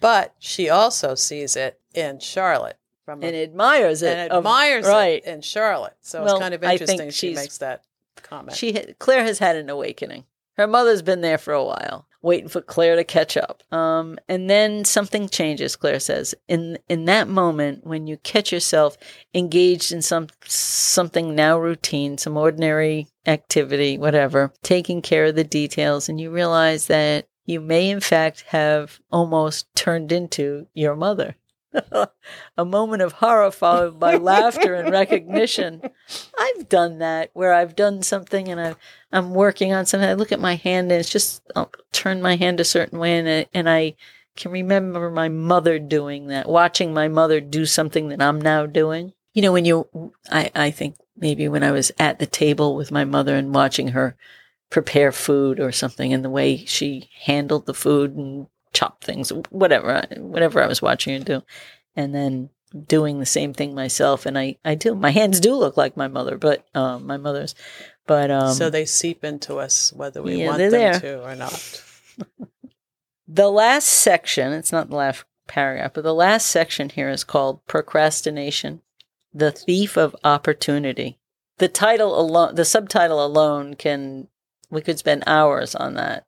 But 0.00 0.34
she 0.38 0.68
also 0.70 1.14
sees 1.14 1.56
it 1.56 1.78
in 1.94 2.20
Charlotte 2.20 2.78
from 3.04 3.22
a- 3.22 3.26
and 3.26 3.36
admires 3.36 4.02
it. 4.02 4.16
and 4.16 4.32
of- 4.32 4.38
admires 4.38 4.86
right. 4.86 5.24
in 5.24 5.42
Charlotte. 5.42 5.96
So 6.00 6.24
Well, 6.24 6.36
it's 6.36 6.42
kind 6.42 6.54
of 6.54 6.62
interesting 6.64 7.10
she 7.10 7.34
makes 7.34 7.58
that 7.58 7.82
comment. 8.22 8.56
She 8.56 8.72
Claire 8.98 9.24
has 9.24 9.38
had 9.38 9.56
an 9.56 9.70
awakening. 9.70 10.24
Her 10.56 10.66
mother's 10.66 11.02
been 11.02 11.20
there 11.20 11.38
for 11.38 11.52
a 11.52 11.64
while, 11.64 12.06
waiting 12.22 12.48
for 12.48 12.60
Claire 12.60 12.94
to 12.96 13.04
catch 13.04 13.36
up. 13.36 13.62
Um, 13.72 14.18
and 14.28 14.48
then 14.48 14.84
something 14.84 15.28
changes. 15.28 15.74
Claire 15.74 15.98
says, 15.98 16.34
in 16.48 16.78
in 16.88 17.06
that 17.06 17.28
moment 17.28 17.84
when 17.84 18.06
you 18.06 18.16
catch 18.18 18.52
yourself 18.52 18.96
engaged 19.34 19.90
in 19.90 20.00
some 20.00 20.28
something 20.44 21.34
now 21.34 21.58
routine, 21.58 22.18
some 22.18 22.36
ordinary 22.36 23.08
activity, 23.26 23.98
whatever, 23.98 24.52
taking 24.62 25.02
care 25.02 25.26
of 25.26 25.34
the 25.34 25.44
details, 25.44 26.08
and 26.08 26.20
you 26.20 26.30
realize 26.30 26.86
that 26.86 27.26
you 27.46 27.60
may 27.60 27.90
in 27.90 28.00
fact 28.00 28.44
have 28.48 29.00
almost 29.10 29.66
turned 29.74 30.12
into 30.12 30.66
your 30.72 30.94
mother. 30.96 31.36
a 32.56 32.64
moment 32.64 33.02
of 33.02 33.12
horror 33.12 33.50
followed 33.50 33.98
by 33.98 34.16
laughter 34.16 34.74
and 34.74 34.90
recognition. 34.90 35.82
I've 36.38 36.68
done 36.68 36.98
that 36.98 37.30
where 37.34 37.52
I've 37.52 37.76
done 37.76 38.02
something 38.02 38.48
and 38.48 38.60
I've, 38.60 38.76
I'm 39.12 39.34
working 39.34 39.72
on 39.72 39.86
something. 39.86 40.08
I 40.08 40.14
look 40.14 40.32
at 40.32 40.40
my 40.40 40.54
hand 40.56 40.90
and 40.92 41.00
it's 41.00 41.10
just, 41.10 41.42
I'll 41.56 41.72
turn 41.92 42.22
my 42.22 42.36
hand 42.36 42.60
a 42.60 42.64
certain 42.64 42.98
way 42.98 43.18
and, 43.18 43.28
I- 43.28 43.46
and 43.52 43.68
I 43.68 43.94
can 44.36 44.50
remember 44.50 45.10
my 45.10 45.28
mother 45.28 45.78
doing 45.78 46.26
that, 46.28 46.48
watching 46.48 46.92
my 46.92 47.08
mother 47.08 47.40
do 47.40 47.66
something 47.66 48.08
that 48.08 48.22
I'm 48.22 48.40
now 48.40 48.66
doing. 48.66 49.12
You 49.32 49.42
know, 49.42 49.52
when 49.52 49.64
you, 49.64 50.12
I, 50.30 50.50
I 50.54 50.70
think 50.70 50.96
maybe 51.16 51.48
when 51.48 51.62
I 51.62 51.70
was 51.72 51.92
at 51.98 52.18
the 52.18 52.26
table 52.26 52.74
with 52.76 52.90
my 52.90 53.04
mother 53.04 53.36
and 53.36 53.54
watching 53.54 53.88
her 53.88 54.16
prepare 54.70 55.12
food 55.12 55.60
or 55.60 55.70
something 55.70 56.12
and 56.12 56.24
the 56.24 56.30
way 56.30 56.64
she 56.64 57.08
handled 57.22 57.66
the 57.66 57.74
food 57.74 58.16
and 58.16 58.48
chopped 58.74 59.04
things, 59.04 59.30
whatever, 59.50 60.04
whatever 60.18 60.62
I 60.62 60.66
was 60.66 60.82
watching 60.82 61.18
her 61.18 61.24
do. 61.24 61.42
And 61.96 62.14
then 62.14 62.50
doing 62.88 63.20
the 63.20 63.26
same 63.26 63.54
thing 63.54 63.74
myself. 63.74 64.26
And 64.26 64.36
I, 64.38 64.56
I 64.64 64.74
do, 64.74 64.94
my 64.94 65.10
hands 65.10 65.40
do 65.40 65.54
look 65.54 65.76
like 65.76 65.96
my 65.96 66.08
mother, 66.08 66.36
but, 66.36 66.66
um, 66.74 67.06
my 67.06 67.16
mother's, 67.16 67.54
but, 68.06 68.30
um, 68.30 68.52
so 68.52 68.68
they 68.68 68.84
seep 68.84 69.24
into 69.24 69.56
us 69.58 69.92
whether 69.92 70.22
we 70.22 70.36
Yeah, 70.36 70.48
want 70.48 70.58
them 70.58 70.70
there. 70.72 71.00
to 71.00 71.24
or 71.24 71.34
not. 71.36 71.82
The 73.26 73.50
last 73.50 73.86
section, 73.86 74.52
it's 74.52 74.70
not 74.70 74.90
the 74.90 74.96
last 74.96 75.24
paragraph, 75.46 75.92
but 75.94 76.04
the 76.04 76.14
last 76.14 76.46
section 76.46 76.90
here 76.90 77.08
is 77.08 77.24
called 77.24 77.66
Procrastination, 77.66 78.82
the 79.32 79.50
Thief 79.50 79.96
of 79.96 80.14
Opportunity. 80.24 81.18
The 81.58 81.68
title 81.68 82.18
alone, 82.20 82.54
the 82.54 82.64
subtitle 82.66 83.24
alone 83.24 83.74
can, 83.74 84.28
we 84.70 84.82
could 84.82 84.98
spend 84.98 85.24
hours 85.26 85.74
on 85.74 85.94
that, 85.94 86.26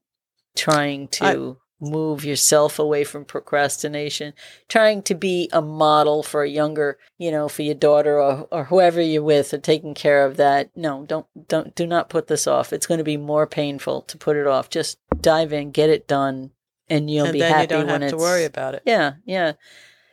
trying 0.56 1.08
to 1.08 1.58
move 1.80 2.24
yourself 2.24 2.78
away 2.78 3.04
from 3.04 3.24
procrastination, 3.24 4.32
trying 4.68 5.02
to 5.02 5.14
be 5.14 5.48
a 5.52 5.60
model 5.60 6.22
for 6.22 6.42
a 6.42 6.48
younger, 6.48 6.98
you 7.18 7.30
know, 7.30 7.48
for 7.48 7.62
your 7.62 7.74
daughter 7.74 8.20
or, 8.20 8.48
or 8.50 8.64
whoever 8.64 9.00
you're 9.00 9.22
with 9.22 9.52
or 9.52 9.58
taking 9.58 9.94
care 9.94 10.24
of 10.24 10.36
that. 10.36 10.70
No, 10.76 11.04
don't, 11.06 11.26
don't, 11.48 11.74
do 11.74 11.86
not 11.86 12.08
put 12.08 12.28
this 12.28 12.46
off. 12.46 12.72
It's 12.72 12.86
going 12.86 12.98
to 12.98 13.04
be 13.04 13.16
more 13.16 13.46
painful 13.46 14.02
to 14.02 14.16
put 14.16 14.36
it 14.36 14.46
off. 14.46 14.70
Just 14.70 14.98
dive 15.20 15.52
in, 15.52 15.70
get 15.70 15.90
it 15.90 16.08
done, 16.08 16.52
and 16.88 17.10
you'll 17.10 17.26
and 17.26 17.32
be 17.32 17.40
happy 17.40 17.62
you 17.62 17.66
don't 17.68 17.86
when 17.86 18.02
have 18.02 18.10
to 18.10 18.16
worry 18.16 18.44
about 18.44 18.74
it. 18.74 18.82
yeah, 18.86 19.14
yeah. 19.24 19.52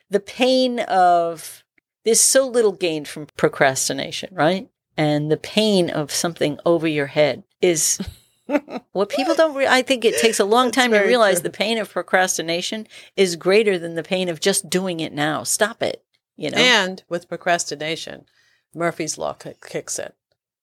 The 0.10 0.20
pain 0.20 0.80
of 0.82 1.64
there's 2.04 2.22
so 2.22 2.48
little 2.48 2.74
gained 2.74 3.08
from 3.08 3.28
procrastination, 3.38 4.30
right? 4.34 4.70
And 4.98 5.32
the 5.32 5.38
pain 5.38 5.90
of 5.90 6.12
something 6.12 6.60
over 6.66 6.88
your 6.88 7.08
head 7.08 7.44
is 7.62 8.00
what 8.92 9.10
people 9.10 9.36
don't. 9.36 9.56
Re- 9.56 9.68
I 9.68 9.82
think 9.82 10.04
it 10.06 10.20
takes 10.20 10.40
a 10.40 10.46
long 10.46 10.72
time 10.72 10.92
to 10.92 11.00
realize 11.00 11.36
true. 11.38 11.44
the 11.44 11.50
pain 11.58 11.78
of 11.78 11.90
procrastination 11.92 12.88
is 13.16 13.36
greater 13.36 13.80
than 13.80 13.96
the 13.96 14.04
pain 14.04 14.30
of 14.30 14.40
just 14.40 14.70
doing 14.70 15.00
it 15.00 15.14
now. 15.14 15.44
Stop 15.44 15.82
it. 15.82 16.04
You 16.36 16.52
know. 16.52 16.58
And 16.58 17.04
with 17.10 17.30
procrastination, 17.30 18.26
Murphy's 18.74 19.18
Law 19.18 19.34
ki- 19.34 19.54
kicks 19.66 20.00
in. 20.00 20.12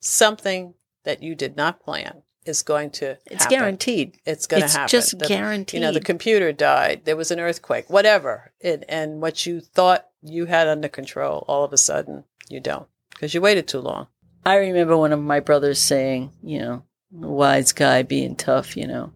Something 0.01 0.75
that 1.05 1.23
you 1.23 1.35
did 1.35 1.57
not 1.57 1.81
plan 1.81 2.23
is 2.47 2.63
going 2.63 2.91
to 2.91 3.19
it's 3.27 3.45
happen. 3.45 3.59
guaranteed. 3.59 4.19
It's 4.25 4.47
going 4.47 4.61
to 4.61 4.65
It's 4.65 4.75
happen. 4.75 4.89
just 4.89 5.19
The- 5.19 5.27
guaranteed. 5.27 5.81
You 5.81 5.87
know, 5.87 5.93
the 5.93 6.01
computer 6.01 6.53
died. 6.53 7.03
There 7.05 7.17
was 7.17 7.31
an 7.31 7.39
earthquake. 7.41 7.89
Whatever. 7.91 8.53
It, 8.61 8.85
and 8.89 9.21
what 9.21 9.47
you 9.47 9.61
thought 9.61 10.07
you 10.23 10.47
had 10.47 10.67
under 10.69 10.89
control, 10.89 11.45
all 11.49 11.65
of 11.65 11.73
a 11.73 11.77
sudden, 11.79 12.25
you 12.49 12.61
don't 12.61 12.89
because 13.13 13.35
you 13.35 13.41
waited 13.41 13.69
too 13.69 13.81
long. 13.81 14.07
I 14.45 14.57
remember 14.57 14.97
one 14.97 15.13
of 15.13 15.21
my 15.21 15.41
brothers 15.41 15.79
saying, 15.79 16.33
you 16.43 16.59
know, 16.59 16.83
wise 17.11 17.73
guy 17.73 18.03
being 18.03 18.37
tough, 18.37 18.77
you 18.77 18.87
know, 18.87 19.13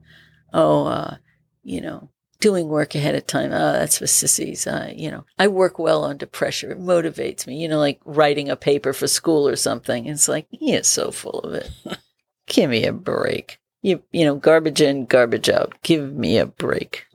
oh, 0.53 0.87
uh, 0.87 1.17
you 1.63 1.81
know, 1.81 2.11
doing 2.41 2.69
work 2.69 2.95
ahead 2.95 3.15
of 3.15 3.27
time. 3.27 3.53
Oh, 3.53 3.73
that's 3.73 3.99
for 3.99 4.07
sissies. 4.07 4.67
Uh, 4.67 4.93
you 4.95 5.11
know, 5.11 5.25
I 5.39 5.49
work 5.49 5.79
well 5.79 6.05
under 6.05 6.27
pressure. 6.27 6.73
It 6.73 6.81
motivates 6.81 7.47
me, 7.47 7.61
you 7.61 7.69
know, 7.69 7.79
like 7.79 8.01
writing 8.05 8.51
a 8.51 8.57
paper 8.57 8.93
for 8.93 9.07
school 9.07 9.49
or 9.49 9.57
something. 9.57 10.07
It's 10.07 10.29
like, 10.29 10.47
he 10.51 10.75
is 10.75 10.87
so 10.87 11.11
full 11.11 11.41
of 11.41 11.55
it. 11.55 11.71
Give 12.47 12.71
me 12.71 12.85
a 12.85 12.93
break. 12.93 13.59
You, 13.83 14.03
you 14.13 14.25
know, 14.25 14.37
garbage 14.37 14.81
in, 14.81 15.07
garbage 15.07 15.49
out. 15.49 15.75
Give 15.83 16.13
me 16.13 16.39
a 16.39 16.47
break. 16.47 17.07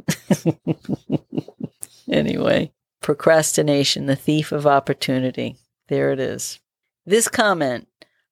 anyway, 2.09 2.71
procrastination, 3.01 4.05
the 4.05 4.15
thief 4.15 4.51
of 4.51 4.67
opportunity. 4.67 5.57
There 5.87 6.11
it 6.11 6.19
is. 6.19 6.59
This 7.05 7.27
comment 7.27 7.87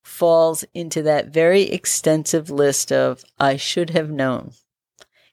falls 0.07 0.63
into 0.73 1.03
that 1.03 1.27
very 1.27 1.63
extensive 1.63 2.49
list 2.49 2.91
of 2.91 3.23
I 3.39 3.57
should 3.57 3.91
have 3.91 4.09
known. 4.09 4.53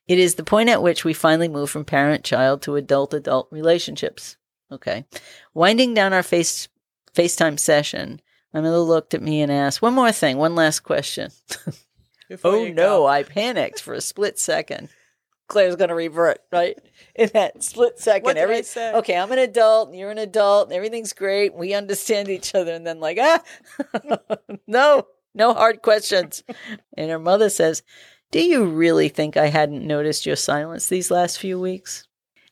It 0.06 0.18
is 0.18 0.34
the 0.34 0.44
point 0.44 0.68
at 0.68 0.82
which 0.82 1.04
we 1.04 1.14
finally 1.14 1.48
move 1.48 1.70
from 1.70 1.84
parent 1.84 2.24
child 2.24 2.60
to 2.62 2.76
adult 2.76 3.14
adult 3.14 3.48
relationships. 3.50 4.36
Okay. 4.70 5.06
Winding 5.54 5.94
down 5.94 6.12
our 6.12 6.22
face 6.22 6.68
FaceTime 7.14 7.58
session, 7.58 8.20
my 8.52 8.60
mother 8.60 8.78
looked 8.78 9.14
at 9.14 9.22
me 9.22 9.40
and 9.40 9.50
asked, 9.50 9.80
One 9.80 9.94
more 9.94 10.12
thing, 10.12 10.36
one 10.36 10.54
last 10.54 10.80
question. 10.80 11.30
Oh 12.42 12.64
no, 12.64 12.72
go. 12.74 13.06
I 13.06 13.22
panicked 13.22 13.82
for 13.82 13.92
a 13.92 14.00
split 14.00 14.38
second. 14.38 14.88
Claire's 15.48 15.76
going 15.76 15.88
to 15.90 15.94
revert, 15.94 16.38
right? 16.52 16.78
In 17.14 17.30
that 17.34 17.62
split 17.62 17.98
second, 17.98 18.24
What 18.24 18.34
did 18.36 18.42
every 18.42 18.58
I 18.58 18.62
say? 18.62 18.92
okay, 18.94 19.16
I'm 19.16 19.30
an 19.32 19.38
adult, 19.38 19.90
and 19.90 19.98
you're 19.98 20.10
an 20.10 20.18
adult, 20.18 20.68
and 20.68 20.76
everything's 20.76 21.12
great. 21.12 21.54
We 21.54 21.74
understand 21.74 22.28
each 22.28 22.54
other, 22.54 22.72
and 22.72 22.86
then 22.86 23.00
like, 23.00 23.18
ah, 23.20 23.42
no, 24.66 25.06
no 25.34 25.52
hard 25.54 25.82
questions. 25.82 26.42
And 26.96 27.10
her 27.10 27.18
mother 27.18 27.50
says, 27.50 27.82
"Do 28.30 28.40
you 28.44 28.64
really 28.64 29.08
think 29.08 29.36
I 29.36 29.48
hadn't 29.48 29.86
noticed 29.86 30.26
your 30.26 30.36
silence 30.36 30.88
these 30.88 31.10
last 31.10 31.38
few 31.38 31.60
weeks?" 31.60 32.06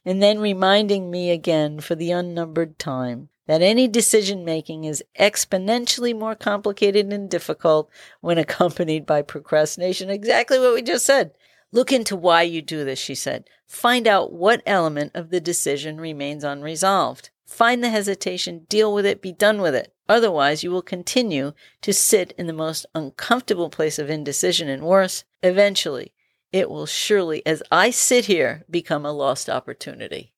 And 0.04 0.22
then 0.22 0.38
reminding 0.40 1.10
me 1.10 1.30
again 1.30 1.80
for 1.80 1.94
the 1.94 2.10
unnumbered 2.10 2.78
time 2.78 3.28
that 3.46 3.62
any 3.62 3.86
decision 3.88 4.44
making 4.44 4.84
is 4.84 5.02
exponentially 5.18 6.16
more 6.16 6.34
complicated 6.34 7.12
and 7.12 7.30
difficult 7.30 7.90
when 8.20 8.38
accompanied 8.38 9.06
by 9.06 9.22
procrastination. 9.22 10.10
Exactly 10.10 10.58
what 10.58 10.74
we 10.74 10.82
just 10.82 11.06
said. 11.06 11.32
Look 11.72 11.90
into 11.90 12.14
why 12.14 12.42
you 12.42 12.60
do 12.60 12.84
this, 12.84 12.98
she 12.98 13.14
said. 13.14 13.44
Find 13.66 14.06
out 14.06 14.32
what 14.32 14.62
element 14.66 15.12
of 15.14 15.30
the 15.30 15.40
decision 15.40 15.98
remains 15.98 16.44
unresolved. 16.44 17.30
Find 17.46 17.82
the 17.82 17.90
hesitation, 17.90 18.66
deal 18.68 18.94
with 18.94 19.06
it, 19.06 19.22
be 19.22 19.32
done 19.32 19.60
with 19.60 19.74
it. 19.74 19.92
Otherwise, 20.08 20.62
you 20.62 20.70
will 20.70 20.82
continue 20.82 21.52
to 21.80 21.92
sit 21.92 22.34
in 22.36 22.46
the 22.46 22.52
most 22.52 22.84
uncomfortable 22.94 23.70
place 23.70 23.98
of 23.98 24.10
indecision 24.10 24.68
and 24.68 24.82
worse. 24.82 25.24
Eventually, 25.42 26.12
it 26.52 26.68
will 26.68 26.86
surely, 26.86 27.44
as 27.46 27.62
I 27.70 27.90
sit 27.90 28.26
here, 28.26 28.64
become 28.70 29.06
a 29.06 29.12
lost 29.12 29.48
opportunity. 29.48 30.34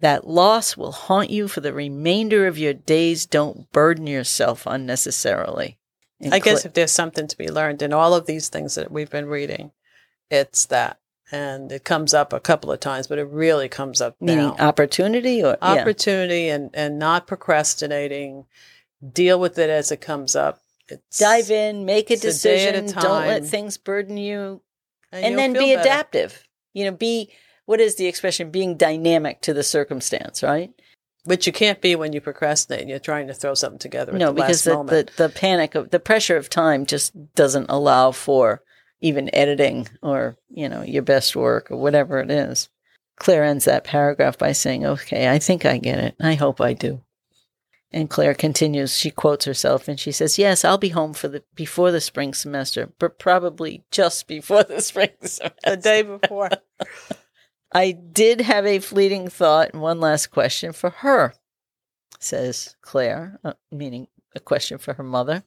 That 0.00 0.28
loss 0.28 0.76
will 0.76 0.92
haunt 0.92 1.30
you 1.30 1.48
for 1.48 1.60
the 1.60 1.72
remainder 1.72 2.46
of 2.46 2.58
your 2.58 2.74
days. 2.74 3.26
Don't 3.26 3.70
burden 3.72 4.06
yourself 4.06 4.64
unnecessarily. 4.66 5.78
And 6.20 6.32
I 6.32 6.38
guess 6.38 6.64
if 6.64 6.74
there's 6.74 6.92
something 6.92 7.26
to 7.26 7.38
be 7.38 7.48
learned 7.48 7.82
in 7.82 7.92
all 7.92 8.14
of 8.14 8.26
these 8.26 8.48
things 8.48 8.76
that 8.76 8.92
we've 8.92 9.10
been 9.10 9.26
reading, 9.26 9.72
it's 10.30 10.66
that. 10.66 10.98
And 11.30 11.70
it 11.70 11.84
comes 11.84 12.14
up 12.14 12.32
a 12.32 12.40
couple 12.40 12.72
of 12.72 12.80
times, 12.80 13.06
but 13.06 13.18
it 13.18 13.28
really 13.28 13.68
comes 13.68 14.00
up 14.00 14.16
meaning 14.18 14.46
now. 14.46 14.56
opportunity 14.58 15.44
or 15.44 15.58
yeah. 15.60 15.80
Opportunity 15.80 16.48
and, 16.48 16.70
and 16.72 16.98
not 16.98 17.26
procrastinating. 17.26 18.46
Deal 19.12 19.38
with 19.38 19.58
it 19.58 19.68
as 19.68 19.92
it 19.92 20.00
comes 20.00 20.34
up. 20.34 20.62
It's, 20.88 21.18
dive 21.18 21.50
in, 21.50 21.84
make 21.84 22.08
a 22.10 22.14
it's 22.14 22.24
a 22.24 22.28
decision. 22.28 22.86
Don't 22.86 23.26
let 23.26 23.44
things 23.44 23.76
burden 23.76 24.16
you, 24.16 24.62
and, 25.12 25.26
you'll 25.26 25.36
then 25.36 25.52
be 25.52 25.74
better. 25.74 25.80
adaptive. 25.82 26.44
You 26.72 26.86
know, 26.86 26.92
be 26.92 27.30
what 27.66 27.80
is 27.80 27.96
the 27.96 28.06
expression? 28.06 28.50
Being 28.50 28.78
dynamic 28.78 29.42
to 29.42 29.52
the 29.52 29.62
circumstance, 29.62 30.42
right? 30.42 30.70
Which 31.24 31.46
you 31.46 31.52
can't 31.52 31.82
be 31.82 31.94
when 31.94 32.14
you 32.14 32.22
procrastinate 32.22 32.80
and 32.80 32.88
you're 32.88 32.98
trying 32.98 33.26
to 33.26 33.34
throw 33.34 33.52
something 33.52 33.78
together 33.78 34.12
at 34.12 34.18
no, 34.18 34.28
the 34.28 34.32
because 34.32 34.48
last 34.48 34.64
the, 34.64 34.74
moment. 34.74 35.10
the 35.16 35.24
the 35.24 35.28
panic 35.28 35.74
of 35.74 35.90
the 35.90 36.00
pressure 36.00 36.38
of 36.38 36.48
time 36.48 36.86
just 36.86 37.12
doesn't 37.34 37.66
allow 37.68 38.12
for 38.12 38.62
even 39.00 39.34
editing 39.34 39.88
or 40.02 40.36
you 40.48 40.68
know 40.68 40.82
your 40.82 41.02
best 41.02 41.36
work 41.36 41.70
or 41.70 41.76
whatever 41.76 42.20
it 42.20 42.30
is. 42.30 42.68
Claire 43.16 43.44
ends 43.44 43.64
that 43.64 43.84
paragraph 43.84 44.38
by 44.38 44.52
saying, 44.52 44.84
"Okay, 44.86 45.28
I 45.28 45.38
think 45.38 45.64
I 45.64 45.78
get 45.78 45.98
it. 45.98 46.14
I 46.20 46.34
hope 46.34 46.60
I 46.60 46.72
do." 46.72 47.02
And 47.90 48.10
Claire 48.10 48.34
continues. 48.34 48.96
She 48.96 49.10
quotes 49.10 49.46
herself 49.46 49.88
and 49.88 49.98
she 49.98 50.12
says, 50.12 50.38
"Yes, 50.38 50.64
I'll 50.64 50.78
be 50.78 50.90
home 50.90 51.14
for 51.14 51.28
the 51.28 51.42
before 51.54 51.90
the 51.90 52.00
spring 52.00 52.34
semester, 52.34 52.92
but 52.98 53.18
probably 53.18 53.84
just 53.90 54.26
before 54.26 54.62
the 54.62 54.80
spring 54.82 55.10
semester." 55.22 55.54
the 55.64 55.76
day 55.76 56.02
before. 56.02 56.50
I 57.72 57.92
did 57.92 58.40
have 58.40 58.64
a 58.64 58.78
fleeting 58.78 59.28
thought 59.28 59.72
and 59.72 59.82
one 59.82 60.00
last 60.00 60.28
question 60.28 60.72
for 60.72 60.90
her, 60.90 61.34
says 62.18 62.76
Claire, 62.80 63.38
uh, 63.44 63.52
meaning 63.70 64.08
a 64.34 64.40
question 64.40 64.78
for 64.78 64.94
her 64.94 65.02
mother. 65.02 65.44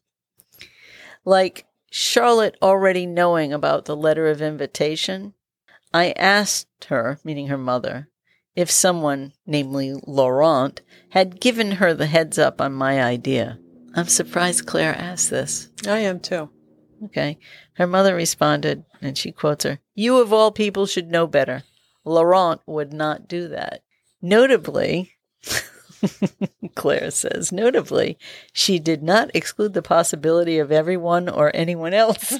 Like 1.25 1.65
Charlotte 1.93 2.55
already 2.62 3.05
knowing 3.05 3.51
about 3.51 3.83
the 3.83 3.98
letter 3.98 4.27
of 4.27 4.41
invitation, 4.41 5.33
I 5.93 6.13
asked 6.17 6.85
her, 6.85 7.20
meaning 7.25 7.48
her 7.48 7.57
mother, 7.57 8.07
if 8.55 8.72
someone, 8.72 9.33
namely 9.46 9.94
Laurent, 10.07 10.81
had 11.09 11.42
given 11.42 11.74
her 11.74 11.94
the 11.94 12.07
heads 12.07 12.39
up 12.39 12.61
on 12.61 12.72
my 12.72 13.03
idea. 13.03 13.59
I'm 13.94 14.07
surprised 14.07 14.66
Claire 14.66 14.96
asked 14.96 15.29
this. 15.29 15.68
I 15.85 16.00
am 16.00 16.22
too. 16.22 16.50
Okay. 17.03 17.37
Her 17.74 17.87
mother 17.87 18.16
responded, 18.16 18.85
and 19.01 19.18
she 19.18 19.33
quotes 19.33 19.66
her 19.66 19.79
You 19.94 20.20
of 20.20 20.31
all 20.31 20.51
people 20.51 20.85
should 20.85 21.11
know 21.11 21.27
better. 21.27 21.63
Laurent 22.05 22.61
would 22.66 22.94
not 22.94 23.27
do 23.27 23.50
that. 23.50 23.83
Notably, 24.22 25.11
Claire 26.75 27.11
says, 27.11 27.51
notably, 27.51 28.18
she 28.53 28.79
did 28.79 29.03
not 29.03 29.31
exclude 29.33 29.74
the 29.74 29.81
possibility 29.81 30.59
of 30.59 30.72
everyone 30.72 31.29
or 31.29 31.51
anyone 31.53 31.94
else. 31.94 32.40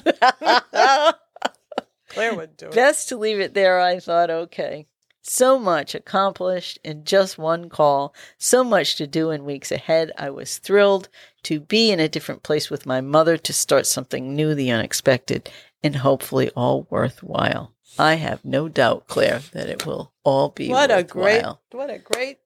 Claire 2.08 2.34
would 2.36 2.56
do 2.56 2.66
it. 2.66 2.74
Best 2.74 3.08
to 3.08 3.16
leave 3.16 3.40
it 3.40 3.54
there, 3.54 3.80
I 3.80 3.98
thought, 3.98 4.30
okay. 4.30 4.86
So 5.24 5.58
much 5.58 5.94
accomplished 5.94 6.80
in 6.82 7.04
just 7.04 7.38
one 7.38 7.68
call, 7.68 8.12
so 8.38 8.64
much 8.64 8.96
to 8.96 9.06
do 9.06 9.30
in 9.30 9.44
weeks 9.44 9.70
ahead. 9.70 10.10
I 10.18 10.30
was 10.30 10.58
thrilled 10.58 11.08
to 11.44 11.60
be 11.60 11.92
in 11.92 12.00
a 12.00 12.08
different 12.08 12.42
place 12.42 12.70
with 12.70 12.86
my 12.86 13.00
mother 13.00 13.36
to 13.36 13.52
start 13.52 13.86
something 13.86 14.34
new, 14.34 14.54
the 14.54 14.70
unexpected, 14.72 15.48
and 15.82 15.96
hopefully 15.96 16.50
all 16.56 16.88
worthwhile. 16.90 17.72
I 17.98 18.14
have 18.14 18.44
no 18.44 18.68
doubt, 18.68 19.06
Claire, 19.06 19.40
that 19.52 19.68
it 19.68 19.86
will 19.86 20.12
all 20.24 20.48
be 20.48 20.68
what 20.68 20.90
a 20.90 21.02
great, 21.02 21.44
what 21.72 21.90
a 21.90 21.98
great. 21.98 22.38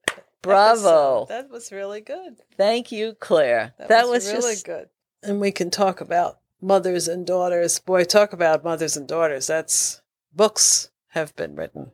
Bravo. 0.46 1.22
episode. 1.22 1.28
That 1.28 1.50
was 1.50 1.72
really 1.72 2.00
good. 2.00 2.36
Thank 2.56 2.92
you, 2.92 3.14
Claire. 3.18 3.74
That, 3.78 4.08
was, 4.08 4.24
just 4.30 4.42
really 4.44 4.56
good. 4.64 4.88
And 5.22 5.40
we 5.40 5.50
can 5.52 5.70
talk 5.70 6.00
about 6.00 6.38
mothers 6.60 7.08
and 7.08 7.26
daughters. 7.26 7.78
Boy, 7.78 8.04
talk 8.04 8.32
about 8.32 8.64
mothers 8.64 8.96
and 8.96 9.06
daughters. 9.06 9.46
That's 9.46 10.00
books 10.34 10.90
have 11.08 11.34
been 11.36 11.54
written. 11.56 11.92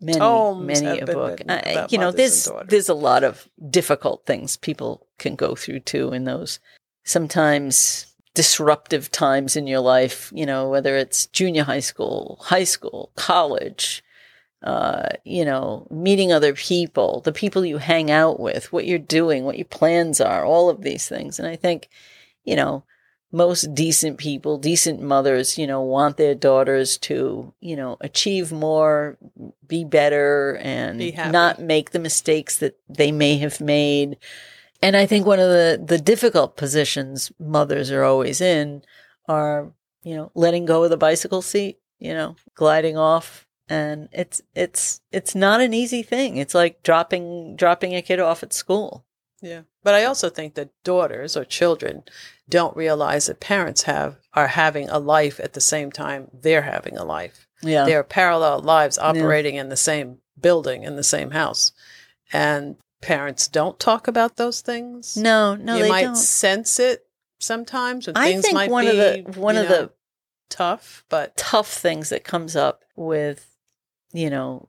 many, 0.00 0.18
Tomes 0.18 0.66
many 0.66 0.86
have 0.86 1.02
a 1.02 1.06
been 1.06 1.14
book. 1.14 1.40
I- 1.48 1.86
you 1.90 1.98
know, 1.98 2.10
there's 2.10 2.48
there's 2.66 2.88
a 2.88 2.94
lot 2.94 3.24
of 3.24 3.48
difficult 3.70 4.26
things 4.26 4.56
people 4.56 5.06
can 5.18 5.36
go 5.36 5.54
through 5.54 5.80
too 5.80 6.12
in 6.12 6.24
those 6.24 6.58
sometimes 7.04 8.06
disruptive 8.34 9.10
times 9.10 9.56
in 9.56 9.66
your 9.66 9.80
life. 9.80 10.30
You 10.34 10.46
know, 10.46 10.68
whether 10.68 10.96
it's 10.96 11.26
junior 11.26 11.64
high 11.64 11.80
school, 11.80 12.38
high 12.42 12.64
school, 12.64 13.12
college. 13.16 14.02
Uh, 14.62 15.08
you 15.22 15.44
know, 15.44 15.86
meeting 15.90 16.32
other 16.32 16.54
people, 16.54 17.20
the 17.20 17.32
people 17.32 17.64
you 17.64 17.78
hang 17.78 18.10
out 18.10 18.40
with, 18.40 18.72
what 18.72 18.86
you're 18.86 18.98
doing, 18.98 19.44
what 19.44 19.58
your 19.58 19.66
plans 19.66 20.20
are, 20.20 20.44
all 20.44 20.70
of 20.70 20.82
these 20.82 21.06
things. 21.08 21.38
And 21.38 21.46
I 21.46 21.56
think, 21.56 21.88
you 22.42 22.56
know, 22.56 22.82
most 23.30 23.74
decent 23.74 24.18
people, 24.18 24.56
decent 24.56 25.00
mothers, 25.02 25.58
you 25.58 25.66
know, 25.66 25.82
want 25.82 26.16
their 26.16 26.34
daughters 26.34 26.96
to, 26.98 27.52
you 27.60 27.76
know, 27.76 27.98
achieve 28.00 28.50
more, 28.50 29.18
be 29.66 29.84
better, 29.84 30.58
and 30.62 30.98
Be 30.98 31.12
not 31.12 31.60
make 31.60 31.90
the 31.90 31.98
mistakes 31.98 32.58
that 32.58 32.78
they 32.88 33.12
may 33.12 33.36
have 33.38 33.60
made. 33.60 34.16
And 34.82 34.96
I 34.96 35.06
think 35.06 35.26
one 35.26 35.38
of 35.38 35.48
the, 35.48 35.82
the 35.84 35.98
difficult 35.98 36.56
positions 36.56 37.30
mothers 37.38 37.90
are 37.90 38.04
always 38.04 38.40
in 38.40 38.82
are, 39.28 39.72
you 40.02 40.16
know, 40.16 40.30
letting 40.34 40.64
go 40.64 40.84
of 40.84 40.90
the 40.90 40.96
bicycle 40.96 41.42
seat, 41.42 41.78
you 41.98 42.14
know, 42.14 42.36
gliding 42.54 42.96
off. 42.96 43.45
And 43.68 44.08
it's 44.12 44.42
it's 44.54 45.00
it's 45.10 45.34
not 45.34 45.60
an 45.60 45.74
easy 45.74 46.02
thing. 46.02 46.36
It's 46.36 46.54
like 46.54 46.82
dropping 46.82 47.56
dropping 47.56 47.94
a 47.94 48.02
kid 48.02 48.20
off 48.20 48.42
at 48.42 48.52
school. 48.52 49.04
Yeah. 49.42 49.62
But 49.82 49.94
I 49.94 50.04
also 50.04 50.28
think 50.28 50.54
that 50.54 50.70
daughters 50.84 51.36
or 51.36 51.44
children 51.44 52.04
don't 52.48 52.76
realize 52.76 53.26
that 53.26 53.40
parents 53.40 53.82
have 53.82 54.18
are 54.34 54.48
having 54.48 54.88
a 54.88 54.98
life 54.98 55.40
at 55.40 55.52
the 55.52 55.60
same 55.60 55.90
time 55.90 56.28
they're 56.32 56.62
having 56.62 56.96
a 56.96 57.04
life. 57.04 57.46
Yeah. 57.62 57.84
They're 57.84 58.04
parallel 58.04 58.60
lives 58.60 58.98
operating 58.98 59.56
in 59.56 59.68
the 59.68 59.76
same 59.76 60.18
building 60.40 60.84
in 60.84 60.96
the 60.96 61.04
same 61.04 61.30
house. 61.30 61.72
And 62.32 62.76
parents 63.00 63.48
don't 63.48 63.78
talk 63.78 64.08
about 64.08 64.36
those 64.36 64.60
things. 64.60 65.16
no, 65.16 65.54
no, 65.54 65.76
you 65.76 65.84
they 65.84 65.88
might 65.88 66.02
don't. 66.02 66.16
sense 66.16 66.78
it 66.78 67.06
sometimes 67.38 68.06
when 68.06 68.16
I 68.16 68.32
things 68.32 68.42
think 68.42 68.54
might 68.54 68.70
one 68.70 68.84
be 68.84 68.90
of 68.90 68.96
the 68.96 69.40
one 69.40 69.56
of 69.56 69.68
know, 69.68 69.82
the 69.82 69.92
tough, 70.48 71.04
but 71.08 71.36
tough 71.36 71.72
things 71.72 72.08
that 72.08 72.24
comes 72.24 72.56
up 72.56 72.82
with 72.96 73.55
you 74.16 74.30
know 74.30 74.68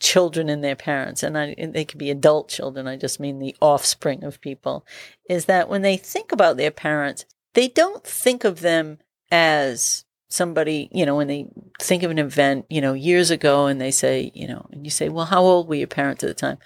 children 0.00 0.48
and 0.48 0.62
their 0.62 0.76
parents 0.76 1.22
and, 1.22 1.38
I, 1.38 1.54
and 1.56 1.72
they 1.72 1.84
could 1.84 1.98
be 1.98 2.10
adult 2.10 2.48
children 2.48 2.86
i 2.86 2.96
just 2.96 3.20
mean 3.20 3.38
the 3.38 3.56
offspring 3.60 4.24
of 4.24 4.40
people 4.40 4.84
is 5.28 5.46
that 5.46 5.68
when 5.68 5.82
they 5.82 5.96
think 5.96 6.32
about 6.32 6.56
their 6.56 6.70
parents 6.70 7.24
they 7.54 7.68
don't 7.68 8.04
think 8.04 8.44
of 8.44 8.60
them 8.60 8.98
as 9.30 10.04
somebody 10.28 10.88
you 10.92 11.06
know 11.06 11.14
when 11.14 11.28
they 11.28 11.48
think 11.80 12.02
of 12.02 12.10
an 12.10 12.18
event 12.18 12.66
you 12.68 12.80
know 12.80 12.92
years 12.92 13.30
ago 13.30 13.66
and 13.66 13.80
they 13.80 13.90
say 13.90 14.30
you 14.34 14.48
know 14.48 14.66
and 14.72 14.84
you 14.84 14.90
say 14.90 15.08
well 15.08 15.26
how 15.26 15.42
old 15.42 15.68
were 15.68 15.74
your 15.74 15.86
parents 15.86 16.24
at 16.24 16.28
the 16.28 16.34
time? 16.34 16.58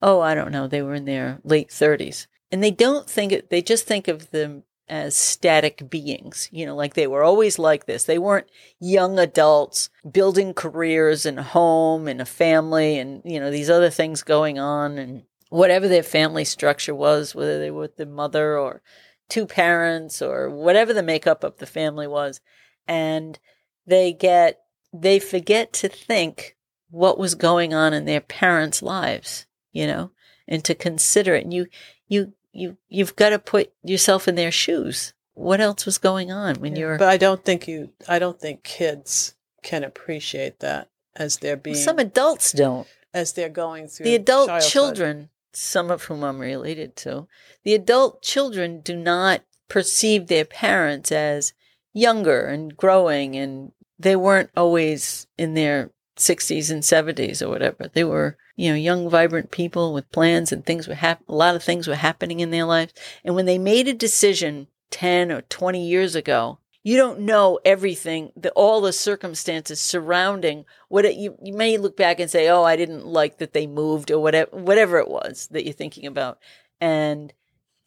Oh 0.00 0.20
i 0.20 0.34
don't 0.34 0.52
know 0.52 0.66
they 0.66 0.82
were 0.82 0.94
in 0.94 1.04
their 1.04 1.38
late 1.44 1.68
30s 1.68 2.26
and 2.50 2.62
they 2.62 2.70
don't 2.70 3.08
think 3.08 3.32
it 3.32 3.50
they 3.50 3.60
just 3.60 3.86
think 3.86 4.08
of 4.08 4.30
them 4.30 4.64
as 4.90 5.16
static 5.16 5.88
beings 5.88 6.48
you 6.50 6.66
know 6.66 6.74
like 6.74 6.94
they 6.94 7.06
were 7.06 7.22
always 7.22 7.58
like 7.58 7.86
this 7.86 8.04
they 8.04 8.18
weren't 8.18 8.50
young 8.78 9.18
adults 9.18 9.88
building 10.10 10.52
careers 10.52 11.24
and 11.24 11.38
a 11.38 11.42
home 11.42 12.08
and 12.08 12.20
a 12.20 12.26
family 12.26 12.98
and 12.98 13.22
you 13.24 13.40
know 13.40 13.50
these 13.50 13.70
other 13.70 13.88
things 13.88 14.22
going 14.22 14.58
on 14.58 14.98
and 14.98 15.22
whatever 15.50 15.88
their 15.88 16.02
family 16.02 16.44
structure 16.44 16.94
was, 16.94 17.34
whether 17.34 17.58
they 17.58 17.70
were 17.70 17.82
with 17.82 17.96
the 17.96 18.06
mother 18.06 18.56
or 18.56 18.80
two 19.28 19.46
parents 19.46 20.22
or 20.22 20.48
whatever 20.48 20.94
the 20.94 21.02
makeup 21.02 21.44
of 21.44 21.58
the 21.58 21.66
family 21.66 22.06
was. 22.06 22.40
And 22.88 23.38
they 23.86 24.12
get, 24.12 24.60
they 24.92 25.18
forget 25.18 25.72
to 25.74 25.88
think 25.88 26.56
what 26.88 27.18
was 27.18 27.34
going 27.34 27.74
on 27.74 27.92
in 27.92 28.04
their 28.04 28.20
parents' 28.20 28.82
lives, 28.82 29.46
you 29.72 29.86
know, 29.86 30.12
and 30.48 30.64
to 30.64 30.74
consider 30.74 31.34
it. 31.34 31.44
And 31.44 31.52
you, 31.52 31.66
you, 32.08 32.32
you, 32.52 32.76
you've 32.88 33.16
got 33.16 33.30
to 33.30 33.38
put 33.38 33.72
yourself 33.82 34.28
in 34.28 34.34
their 34.34 34.50
shoes. 34.50 35.12
What 35.34 35.60
else 35.60 35.86
was 35.86 35.98
going 35.98 36.30
on 36.30 36.56
when 36.56 36.74
Yeah, 36.74 36.80
you're, 36.80 36.98
But 36.98 37.08
I 37.08 37.16
don't 37.16 37.44
think 37.44 37.66
you. 37.66 37.92
I 38.08 38.18
don't 38.18 38.38
think 38.38 38.62
kids 38.62 39.34
can 39.62 39.84
appreciate 39.84 40.60
that 40.60 40.88
as 41.16 41.38
they're 41.38 41.56
being 41.56 41.76
some 41.76 41.98
adults 41.98 42.52
don't. 42.52 42.86
as 43.14 43.32
they're 43.32 43.48
going 43.48 43.88
through 43.88 44.04
the 44.04 44.14
adult 44.14 44.48
childhood. 44.48 44.70
children, 44.70 45.30
some 45.52 45.90
of 45.90 46.04
whom 46.04 46.22
I'm 46.24 46.38
related 46.38 46.96
to, 46.96 47.26
the 47.64 47.74
adult 47.74 48.22
children 48.22 48.80
do 48.80 48.96
not 48.96 49.42
perceive 49.68 50.26
their 50.26 50.44
parents 50.44 51.10
as 51.12 51.52
younger 51.92 52.46
and 52.46 52.76
growing, 52.76 53.36
and 53.36 53.72
they 53.98 54.16
weren't 54.16 54.50
always 54.56 55.26
in 55.38 55.54
their 55.54 55.90
60s 56.16 56.70
and 56.70 56.82
70s 56.82 57.42
or 57.42 57.48
whatever. 57.48 57.88
They 57.92 58.04
were, 58.04 58.36
you 58.56 58.70
know, 58.70 58.76
young, 58.76 59.08
vibrant 59.08 59.50
people 59.50 59.92
with 59.92 60.10
plans 60.12 60.52
and 60.52 60.64
things 60.64 60.86
were 60.86 60.94
hap- 60.94 61.28
a 61.28 61.34
lot 61.34 61.56
of 61.56 61.62
things 61.62 61.88
were 61.88 61.94
happening 61.94 62.40
in 62.40 62.50
their 62.50 62.64
lives. 62.64 62.92
And 63.24 63.34
when 63.34 63.46
they 63.46 63.58
made 63.58 63.88
a 63.88 63.94
decision 63.94 64.68
10 64.90 65.32
or 65.32 65.42
20 65.42 65.86
years 65.86 66.14
ago, 66.14 66.58
you 66.82 66.96
don't 66.96 67.20
know 67.20 67.58
everything, 67.64 68.32
the, 68.36 68.50
all 68.52 68.80
the 68.80 68.92
circumstances 68.92 69.80
surrounding 69.80 70.64
what 70.88 71.04
it, 71.04 71.16
you, 71.16 71.36
you 71.42 71.52
may 71.52 71.76
look 71.76 71.96
back 71.96 72.18
and 72.18 72.30
say, 72.30 72.48
oh, 72.48 72.62
I 72.62 72.76
didn't 72.76 73.06
like 73.06 73.38
that 73.38 73.52
they 73.52 73.66
moved 73.66 74.10
or 74.10 74.18
whatever, 74.18 74.50
whatever 74.56 74.98
it 74.98 75.08
was 75.08 75.48
that 75.50 75.64
you're 75.64 75.74
thinking 75.74 76.06
about. 76.06 76.38
And 76.80 77.34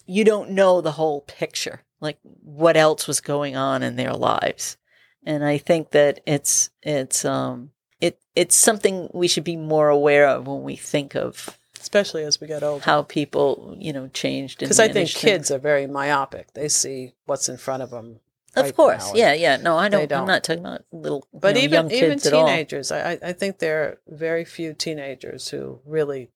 you 0.06 0.24
don't 0.24 0.52
know 0.52 0.80
the 0.80 0.92
whole 0.92 1.22
picture, 1.22 1.82
like 2.02 2.20
what 2.24 2.78
else 2.78 3.08
was 3.08 3.20
going 3.20 3.56
on 3.56 3.82
in 3.82 3.96
their 3.96 4.14
lives. 4.14 4.78
And 5.26 5.44
I 5.44 5.58
think 5.58 5.92
that 5.92 6.20
it's, 6.28 6.70
it's, 6.84 7.26
um, 7.26 7.72
it, 8.04 8.20
it's 8.36 8.56
something 8.56 9.10
we 9.14 9.28
should 9.28 9.46
be 9.46 9.56
more 9.56 9.88
aware 9.90 10.28
of 10.28 10.46
when 10.48 10.62
we 10.64 10.76
think 10.76 11.16
of 11.16 11.58
especially 11.80 12.24
as 12.24 12.40
we 12.42 12.48
get 12.48 12.64
older. 12.64 12.84
how 12.84 13.04
people, 13.04 13.76
you 13.80 13.94
know, 13.94 14.08
changed. 14.10 14.60
Because 14.60 14.80
I 14.80 14.88
think 14.90 15.10
kids 15.10 15.50
things. 15.50 15.52
are 15.52 15.60
very 15.60 15.88
myopic. 15.88 16.54
They 16.54 16.68
see 16.70 17.14
what's 17.26 17.48
in 17.50 17.58
front 17.58 17.84
of 17.84 17.92
them. 17.92 18.20
of 18.56 18.66
right 18.66 18.76
course, 18.76 19.12
yeah, 19.16 19.34
yeah. 19.34 19.58
No, 19.58 19.78
I 19.78 19.88
they 19.90 19.98
don't, 19.98 20.10
don't. 20.10 20.22
I'm 20.22 20.28
not 20.28 20.44
talking 20.44 20.66
about 20.66 20.84
little, 20.92 21.26
you 21.34 21.40
But 21.40 21.56
know, 21.56 21.62
even 21.62 21.92
even 21.92 22.10
kids 22.12 22.26
at 22.28 22.34
all. 22.34 22.46
teenagers, 22.46 22.92
I 22.92 23.18
I- 23.24 23.34
think 23.34 23.60
there 23.60 23.82
are 23.84 23.98
very 24.08 24.46
few 24.46 24.74
teenagers 24.74 25.50
who 25.50 25.80
really 25.86 26.30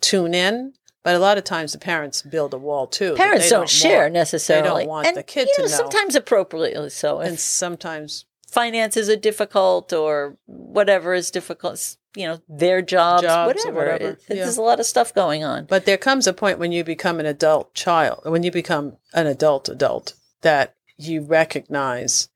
tune 0.00 0.34
in. 0.34 0.74
But 1.04 1.16
a 1.16 1.18
lot 1.18 1.36
of 1.36 1.42
times 1.42 1.72
the 1.72 1.78
parents 1.78 2.22
build 2.22 2.54
a 2.54 2.58
wall 2.58 2.86
too. 2.86 3.14
Parents 3.16 3.46
they 3.46 3.50
don't, 3.50 3.68
share 3.68 4.02
want. 4.02 4.12
necessarily. 4.12 4.86
want 4.86 5.08
and, 5.08 5.16
the 5.16 5.24
kid 5.24 5.48
you 5.48 5.54
to 5.56 5.62
know, 5.62 5.68
know. 5.68 5.76
Sometimes 5.76 6.14
appropriately 6.14 6.90
so. 6.90 7.18
and 7.18 7.40
sometimes 7.40 8.24
finances 8.52 9.08
are 9.08 9.16
difficult 9.16 9.92
or 9.92 10.36
whatever 10.46 11.14
is 11.14 11.30
difficult, 11.30 11.96
you 12.14 12.26
know, 12.26 12.38
their 12.48 12.82
jobs, 12.82 13.22
Jobs 13.22 13.54
whatever. 13.64 13.76
whatever, 13.76 14.04
It- 14.10 14.20
yeah. 14.28 14.36
There's 14.36 14.58
a 14.58 14.62
lot 14.62 14.78
of 14.80 14.86
stuff 14.86 15.14
going 15.14 15.42
on. 15.42 15.64
But 15.64 15.86
there 15.86 15.96
comes 15.98 16.26
a 16.26 16.32
point 16.34 16.58
when 16.58 16.70
you 16.72 16.84
become 16.84 17.18
an 17.18 17.26
adult 17.26 17.72
child, 17.74 18.20
when 18.24 18.42
you 18.42 18.50
become 18.50 18.98
an 19.14 19.26
adult 19.26 19.68
adult, 19.68 20.14
that 20.42 20.74
you 20.98 21.22
recognize 21.22 22.28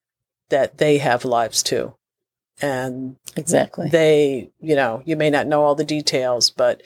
that 0.49 0.79
they 0.79 0.99
have 0.99 1.25
lives 1.25 1.63
too. 1.63 1.95
And 2.63 3.17
Exactly. 3.37 3.91
they, 3.91 4.51
you 4.61 4.75
know, 4.75 5.03
you 5.05 5.17
may 5.17 5.29
not 5.29 5.47
know 5.47 5.63
all 5.65 5.75
the 5.75 5.85
details, 5.85 6.51
but 6.51 6.83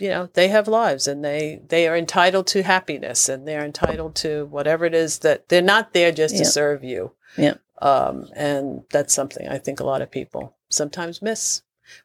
you 0.00 0.08
know, 0.08 0.28
they 0.32 0.48
have 0.48 0.66
lives 0.66 1.06
and 1.06 1.22
they 1.24 1.60
they 1.68 1.86
are 1.86 1.96
entitled 1.96 2.46
to 2.48 2.62
happiness 2.62 3.28
and 3.28 3.46
they're 3.46 3.64
entitled 3.64 4.14
to 4.16 4.46
whatever 4.46 4.86
it 4.86 4.94
is 4.94 5.18
that 5.20 5.48
they're 5.50 5.60
not 5.62 5.92
there 5.92 6.10
just 6.10 6.34
Yeah. 6.34 6.40
to 6.40 6.44
serve 6.46 6.82
you. 6.82 7.12
Yeah. 7.36 7.54
Um, 7.80 8.26
and 8.34 8.82
that's 8.90 9.14
something 9.14 9.48
I 9.48 9.58
think 9.58 9.80
a 9.80 9.84
lot 9.84 10.02
of 10.02 10.10
people 10.10 10.56
sometimes 10.68 11.22
miss. 11.22 11.62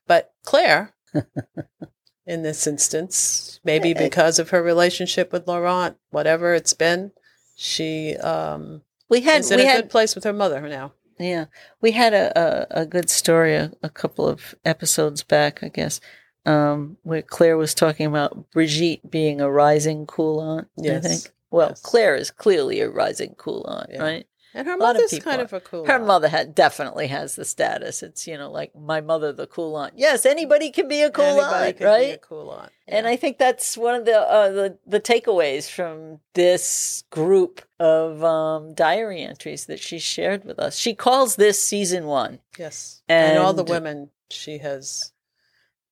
But 0.08 0.34
Claire, 0.44 0.94
in 2.26 2.44
this 2.44 2.66
instance, 2.66 3.60
maybe 3.64 3.94
because 3.94 4.40
of 4.40 4.50
her 4.50 4.64
relationship 4.64 5.32
with 5.32 5.48
Laurent, 5.48 5.98
whatever 6.10 6.54
it's 6.54 6.74
been, 6.74 7.12
she 7.56 8.16
um, 8.18 8.82
we 9.10 9.22
had 9.22 9.42
is 9.42 9.52
in 9.52 9.58
we 9.60 9.66
a 9.66 9.68
had 9.70 9.82
good 9.84 9.90
place 9.90 10.16
with 10.16 10.24
her 10.24 10.34
mother 10.34 10.62
now. 10.68 10.94
Yeah, 11.20 11.46
we 11.82 11.92
had 11.92 12.14
a, 12.14 12.68
a, 12.76 12.82
a 12.82 12.86
good 12.86 13.10
story 13.10 13.56
a, 13.56 13.72
a 13.82 13.90
couple 13.90 14.28
of 14.28 14.54
episodes 14.66 15.24
back, 15.24 15.64
I 15.64 15.70
guess, 15.70 16.02
um, 16.46 16.98
where 17.04 17.22
Claire 17.22 17.56
was 17.58 17.74
talking 17.74 18.06
about 18.06 18.52
Brigitte 18.52 19.10
being 19.10 19.40
a 19.40 19.50
rising 19.50 20.06
cool 20.08 20.40
aunt. 20.42 20.68
Yes. 20.76 21.06
I 21.06 21.08
think. 21.08 21.32
Well, 21.52 21.70
Yes. 21.70 21.82
Claire 21.82 22.16
is 22.16 22.32
clearly 22.32 22.82
a 22.82 22.90
rising 22.90 23.36
cool 23.38 23.64
aunt, 23.68 23.90
Yeah. 23.94 24.02
right? 24.04 24.28
And 24.56 24.66
her 24.68 24.76
of 24.76 24.80
mother's 24.80 25.12
people 25.12 25.30
kind 25.30 25.42
are. 25.42 25.44
of 25.44 25.54
a 25.54 25.60
cool. 25.60 25.86
Her 25.86 25.96
aunt. 25.96 26.08
mother 26.08 26.30
had 26.30 26.56
definitely 26.56 27.08
has 27.08 27.36
the 27.36 27.44
status. 27.44 28.02
It's 28.02 28.26
you 28.26 28.38
know 28.38 28.50
like 28.50 28.74
my 28.74 29.02
mother, 29.02 29.34
the 29.34 29.48
cool 29.48 29.76
aunt. 29.76 29.96
Yes, 29.98 30.26
anybody 30.26 30.72
can 30.72 30.88
be 30.88 31.02
a 31.02 31.12
cool 31.12 31.26
Anybody 31.26 31.68
aunt, 31.68 31.82
right? 31.82 32.08
Be 32.08 32.12
a 32.12 32.18
cool 32.18 32.50
aunt. 32.52 32.72
And 32.88 33.06
I 33.06 33.18
think 33.18 33.38
that's 33.38 33.78
one 33.78 33.96
of 33.96 34.06
the 34.06 34.18
uh, 34.18 34.50
the 34.50 34.78
the 34.88 35.02
takeaways 35.02 35.70
from 35.70 36.22
this 36.36 37.04
group 37.10 37.64
of 37.82 38.24
um, 38.24 38.74
diary 38.74 39.24
entries 39.24 39.66
that 39.66 39.82
she 39.82 40.00
shared 40.00 40.46
with 40.46 40.58
us. 40.58 40.78
She 40.78 40.96
calls 40.96 41.36
this 41.36 41.62
season 41.62 42.06
one. 42.06 42.40
yes, 42.58 43.02
and, 43.10 43.38
all 43.38 43.54
the 43.54 43.66
women 43.66 44.10
she 44.30 44.60
has. 44.60 45.12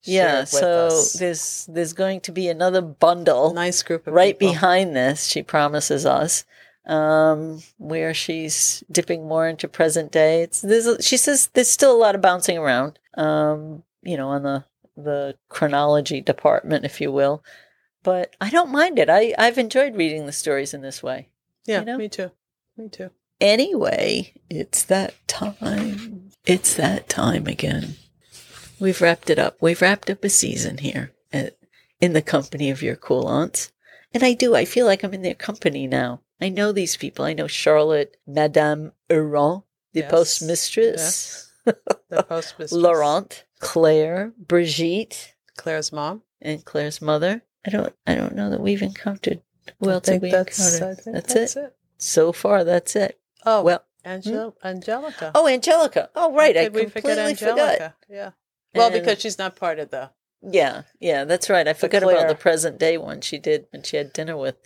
Yeah, 0.04 0.46
so 0.46 0.88
us. 0.88 1.14
there's 1.14 1.66
there's 1.66 1.94
going 1.94 2.22
to 2.22 2.32
be 2.32 2.48
another 2.48 2.82
bundle 2.82 3.54
nice 3.54 3.84
group 3.84 4.08
of 4.08 4.14
right 4.14 4.40
people. 4.40 4.54
behind 4.54 4.96
this. 4.96 5.26
She 5.26 5.44
promises 5.44 6.06
us 6.06 6.46
um, 6.86 7.62
where 7.78 8.14
she's 8.14 8.84
dipping 8.92 9.28
more 9.28 9.48
into 9.48 9.68
present 9.68 10.12
day. 10.12 10.44
It's 10.44 10.62
there's 10.62 11.06
she 11.06 11.18
says 11.18 11.50
there's 11.54 11.70
still 11.70 11.96
a 11.96 11.98
lot 11.98 12.16
of 12.16 12.22
bouncing 12.22 12.58
around. 12.58 13.00
Um, 13.16 13.84
you 14.02 14.18
know, 14.18 14.30
on 14.30 14.44
the 14.44 14.66
the 14.96 15.36
chronology 15.50 16.22
department, 16.22 16.86
if 16.86 17.02
you 17.02 17.12
will. 17.12 17.44
But 18.04 18.36
I 18.42 18.50
don't 18.50 18.72
mind 18.72 19.00
it. 19.00 19.10
I 19.10 19.34
I've 19.38 19.58
enjoyed 19.58 19.96
reading 19.96 20.26
the 20.26 20.32
stories 20.32 20.74
in 20.74 20.82
this 20.82 21.02
way. 21.02 21.30
Yeah, 21.66 21.80
you 21.80 21.86
know? 21.86 21.98
me 21.98 22.10
too. 22.10 22.32
Me 22.78 22.90
too. 22.90 23.12
Anyway, 23.40 24.34
it's 24.50 24.84
that 24.84 25.16
time. 25.28 26.32
It's 26.46 26.76
that 26.76 27.10
time 27.10 27.48
again. 27.48 27.96
We've 28.80 29.02
wrapped 29.02 29.30
it 29.30 29.40
up. 29.40 29.58
We've 29.62 29.82
wrapped 29.82 30.10
up 30.10 30.24
a 30.24 30.30
season 30.30 30.80
here 30.80 31.14
at, 31.32 31.58
in 32.02 32.14
the 32.14 32.22
company 32.22 32.70
of 32.70 32.82
your 32.82 32.96
cool 32.96 33.28
aunts. 33.28 33.72
And 34.14 34.24
I 34.24 34.34
do. 34.34 34.56
I 34.56 34.66
feel 34.66 34.86
like 34.86 35.04
I'm 35.04 35.14
in 35.14 35.22
their 35.22 35.34
company 35.34 35.88
now. 35.88 36.22
I 36.44 36.50
know 36.50 36.72
these 36.72 36.98
people. 36.98 37.26
I 37.26 37.34
know 37.34 37.48
Charlotte, 37.48 38.18
Madame 38.28 38.92
Huron, 39.10 39.64
the 39.94 40.02
Yes. 40.02 40.12
postmistress, 40.12 40.98
Yes. 40.98 41.50
The 42.10 42.24
postmistress. 42.24 42.72
Laurent, 42.74 43.46
Claire, 43.60 44.34
Brigitte, 44.38 45.34
Claire's 45.58 45.92
mom. 45.94 46.24
and 46.42 46.64
Claire's 46.66 47.02
mother. 47.02 47.44
I 47.66 47.70
don't. 47.70 47.94
I 48.06 48.16
don't 48.16 48.36
know 48.36 48.50
that 48.50 48.60
we've 48.60 48.82
encountered. 48.82 49.42
Who 49.80 49.90
I 49.90 49.94
else 49.94 50.10
have 50.10 50.22
we 50.22 50.30
that's, 50.32 50.60
encountered? 50.76 51.14
That's, 51.14 51.34
that's 51.34 51.56
it. 51.56 51.60
it. 51.60 51.76
So 51.98 52.34
far, 52.34 52.66
that's 52.66 52.96
it. 52.98 53.18
Oh, 53.46 53.64
Well, 53.64 53.84
hmm? 54.04 54.10
Angel- 54.12 54.58
Angelica. 54.64 55.32
oh, 55.34 55.48
Angelica. 55.48 56.10
Oh, 56.16 56.34
right. 56.34 56.58
I 56.58 56.66
completely 56.66 56.90
forget 56.92 57.18
forgot. 57.18 57.30
Angelica? 57.30 57.96
Yeah. 58.10 58.32
Well, 58.76 58.88
And- 58.92 58.96
because 59.02 59.22
she's 59.22 59.38
not 59.40 59.56
part 59.56 59.80
of 59.80 59.90
the. 59.92 60.10
Yeah, 60.46 60.82
yeah, 61.00 61.24
that's 61.24 61.50
right. 61.50 61.66
I 61.66 61.72
forgot 61.72 62.04
about 62.04 62.28
the 62.28 62.36
present 62.36 62.78
day 62.78 62.98
one 62.98 63.22
she 63.22 63.38
did 63.38 63.68
when 63.72 63.82
she 63.84 63.96
had 63.96 64.12
dinner 64.12 64.36
with 64.36 64.58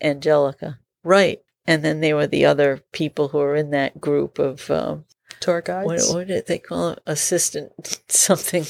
Angelica. 0.00 0.78
Right. 1.06 1.40
And 1.68 1.84
then 1.84 2.00
there 2.00 2.16
were 2.16 2.26
the 2.26 2.44
other 2.46 2.82
people 2.92 3.28
who 3.28 3.38
were 3.38 3.54
in 3.54 3.70
that 3.70 4.00
group 4.00 4.38
of 4.40 4.68
um, 4.70 5.04
Tour 5.40 5.56
what, 5.56 5.64
guides. 5.64 6.12
what 6.12 6.26
did 6.26 6.46
they 6.46 6.58
call 6.58 6.90
it? 6.90 7.00
Assistant 7.06 7.72
something, 8.08 8.64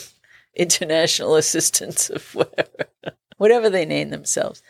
international 0.54 1.36
assistants 1.36 2.10
of 2.10 2.34
whatever, 2.34 2.86
whatever 3.38 3.70
they 3.70 3.86
name 3.86 4.10
themselves. 4.10 4.62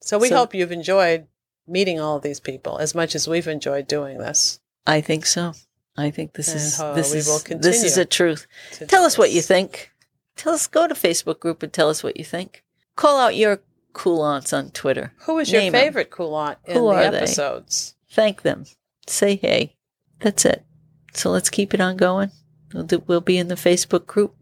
So 0.00 0.18
we 0.18 0.28
So- 0.28 0.36
hope 0.36 0.54
you've 0.54 0.72
enjoyed 0.72 1.26
meeting 1.68 2.00
all 2.00 2.16
of 2.16 2.22
these 2.22 2.40
people 2.40 2.78
as 2.78 2.94
much 2.94 3.14
as 3.14 3.28
we've 3.28 3.48
enjoyed 3.48 3.86
doing 3.86 4.18
this. 4.18 4.60
I 4.86 5.00
think 5.00 5.26
so. 5.26 5.54
I 5.96 6.10
think 6.10 6.34
this 6.34 6.48
And, 6.48 6.56
is 6.58 6.80
uh, 6.80 6.92
this 6.94 7.12
we 7.12 7.18
is 7.18 7.44
this 7.60 7.82
is 7.82 7.96
a 7.96 8.04
truth. 8.04 8.46
Tell 8.86 9.04
us 9.04 9.16
what 9.16 9.32
you 9.32 9.42
think. 9.42 9.90
Tell 10.36 10.52
us. 10.52 10.66
Go 10.66 10.86
to 10.86 10.94
Facebook 10.94 11.40
group 11.40 11.62
and 11.62 11.72
tell 11.72 11.88
us 11.88 12.04
what 12.04 12.16
you 12.18 12.24
think. 12.24 12.62
Call 12.96 13.18
out 13.18 13.34
your 13.34 13.60
cool 13.96 14.20
aunts 14.22 14.52
on 14.52 14.70
Twitter. 14.70 15.12
Who 15.20 15.38
is 15.38 15.50
your 15.50 15.70
favorite 15.72 16.10
cool 16.10 16.34
aunt 16.34 16.58
in 16.66 16.74
Who 16.76 16.82
the 16.82 16.94
are 16.94 17.10
they? 17.10 17.16
episodes? 17.18 17.94
thank 18.10 18.42
them, 18.42 18.66
say 19.06 19.36
hey. 19.36 19.74
That's 20.20 20.44
it. 20.44 20.64
So 21.12 21.30
let's 21.30 21.50
keep 21.50 21.74
it 21.74 21.80
on 21.80 21.96
going. 21.96 22.30
We'll, 22.72 22.84
do, 22.84 23.02
we'll 23.06 23.20
be 23.20 23.38
in 23.38 23.48
the 23.48 23.54
Facebook 23.54 24.06
group. 24.06 24.34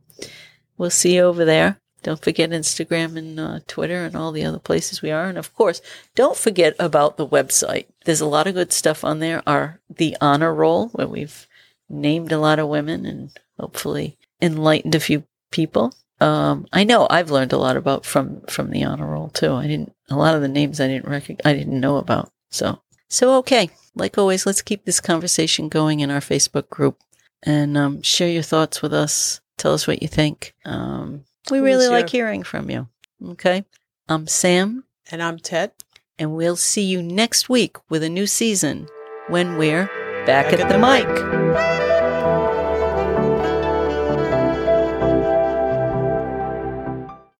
We'll 0.76 0.90
see 0.90 1.14
you 1.16 1.22
over 1.22 1.44
there. 1.44 1.78
Don't 2.02 2.22
forget 2.22 2.50
Instagram 2.50 3.16
and 3.16 3.40
uh, 3.40 3.60
Twitter 3.66 4.04
and 4.04 4.14
all 4.14 4.30
the 4.30 4.44
other 4.44 4.58
places 4.58 5.00
we 5.02 5.10
are. 5.10 5.24
And 5.26 5.38
of 5.38 5.54
course, 5.54 5.80
don't 6.14 6.36
forget 6.36 6.74
about 6.78 7.16
the 7.16 7.26
website. 7.26 7.86
There's 8.04 8.20
a 8.20 8.26
lot 8.26 8.46
of 8.46 8.54
good 8.54 8.72
stuff 8.72 9.04
on 9.04 9.20
there. 9.20 9.42
Our 9.46 9.80
the 9.88 10.16
honor 10.20 10.52
roll 10.54 10.88
where 10.88 11.06
we've 11.08 11.46
named 11.88 12.30
a 12.30 12.38
lot 12.38 12.58
of 12.58 12.68
women 12.68 13.06
and 13.06 13.30
hopefully 13.58 14.18
enlightened 14.42 14.94
a 14.94 15.00
few 15.00 15.24
people. 15.50 15.94
Um, 16.24 16.66
I 16.72 16.84
know 16.84 17.06
I've 17.10 17.30
learned 17.30 17.52
a 17.52 17.58
lot 17.58 17.76
about 17.76 18.04
from 18.06 18.40
from 18.48 18.70
the 18.70 18.84
honor 18.84 19.06
roll 19.06 19.28
too. 19.28 19.52
I 19.52 19.66
didn't 19.66 19.92
a 20.10 20.16
lot 20.16 20.34
of 20.34 20.40
the 20.42 20.48
names 20.48 20.80
I 20.80 20.88
didn't 20.88 21.08
recognize, 21.08 21.42
I 21.44 21.54
didn't 21.54 21.78
know 21.78 21.96
about. 21.96 22.32
So 22.50 22.80
so 23.08 23.36
okay, 23.38 23.70
like 23.94 24.16
always, 24.18 24.46
let's 24.46 24.62
keep 24.62 24.84
this 24.84 25.00
conversation 25.00 25.68
going 25.68 26.00
in 26.00 26.10
our 26.10 26.20
Facebook 26.20 26.68
group 26.70 26.98
and 27.42 27.76
um, 27.76 28.02
share 28.02 28.28
your 28.28 28.42
thoughts 28.42 28.82
with 28.82 28.92
us. 28.92 29.40
Tell 29.58 29.72
us 29.74 29.86
what 29.86 30.02
you 30.02 30.08
think. 30.08 30.54
Um, 30.64 31.24
we 31.50 31.60
really 31.60 31.88
like 31.88 32.08
hearing 32.08 32.42
from 32.42 32.70
you. 32.70 32.88
Okay, 33.22 33.64
I'm 34.08 34.26
Sam, 34.26 34.84
And 35.10 35.22
I'm 35.22 35.38
Ted. 35.38 35.72
and 36.18 36.34
we'll 36.34 36.56
see 36.56 36.82
you 36.82 37.02
next 37.02 37.48
week 37.48 37.76
with 37.88 38.02
a 38.02 38.08
new 38.08 38.26
season 38.26 38.88
when 39.28 39.56
we're 39.56 39.86
back, 40.26 40.52
at, 40.52 40.68
the 40.68 40.78
mic. 40.78 41.43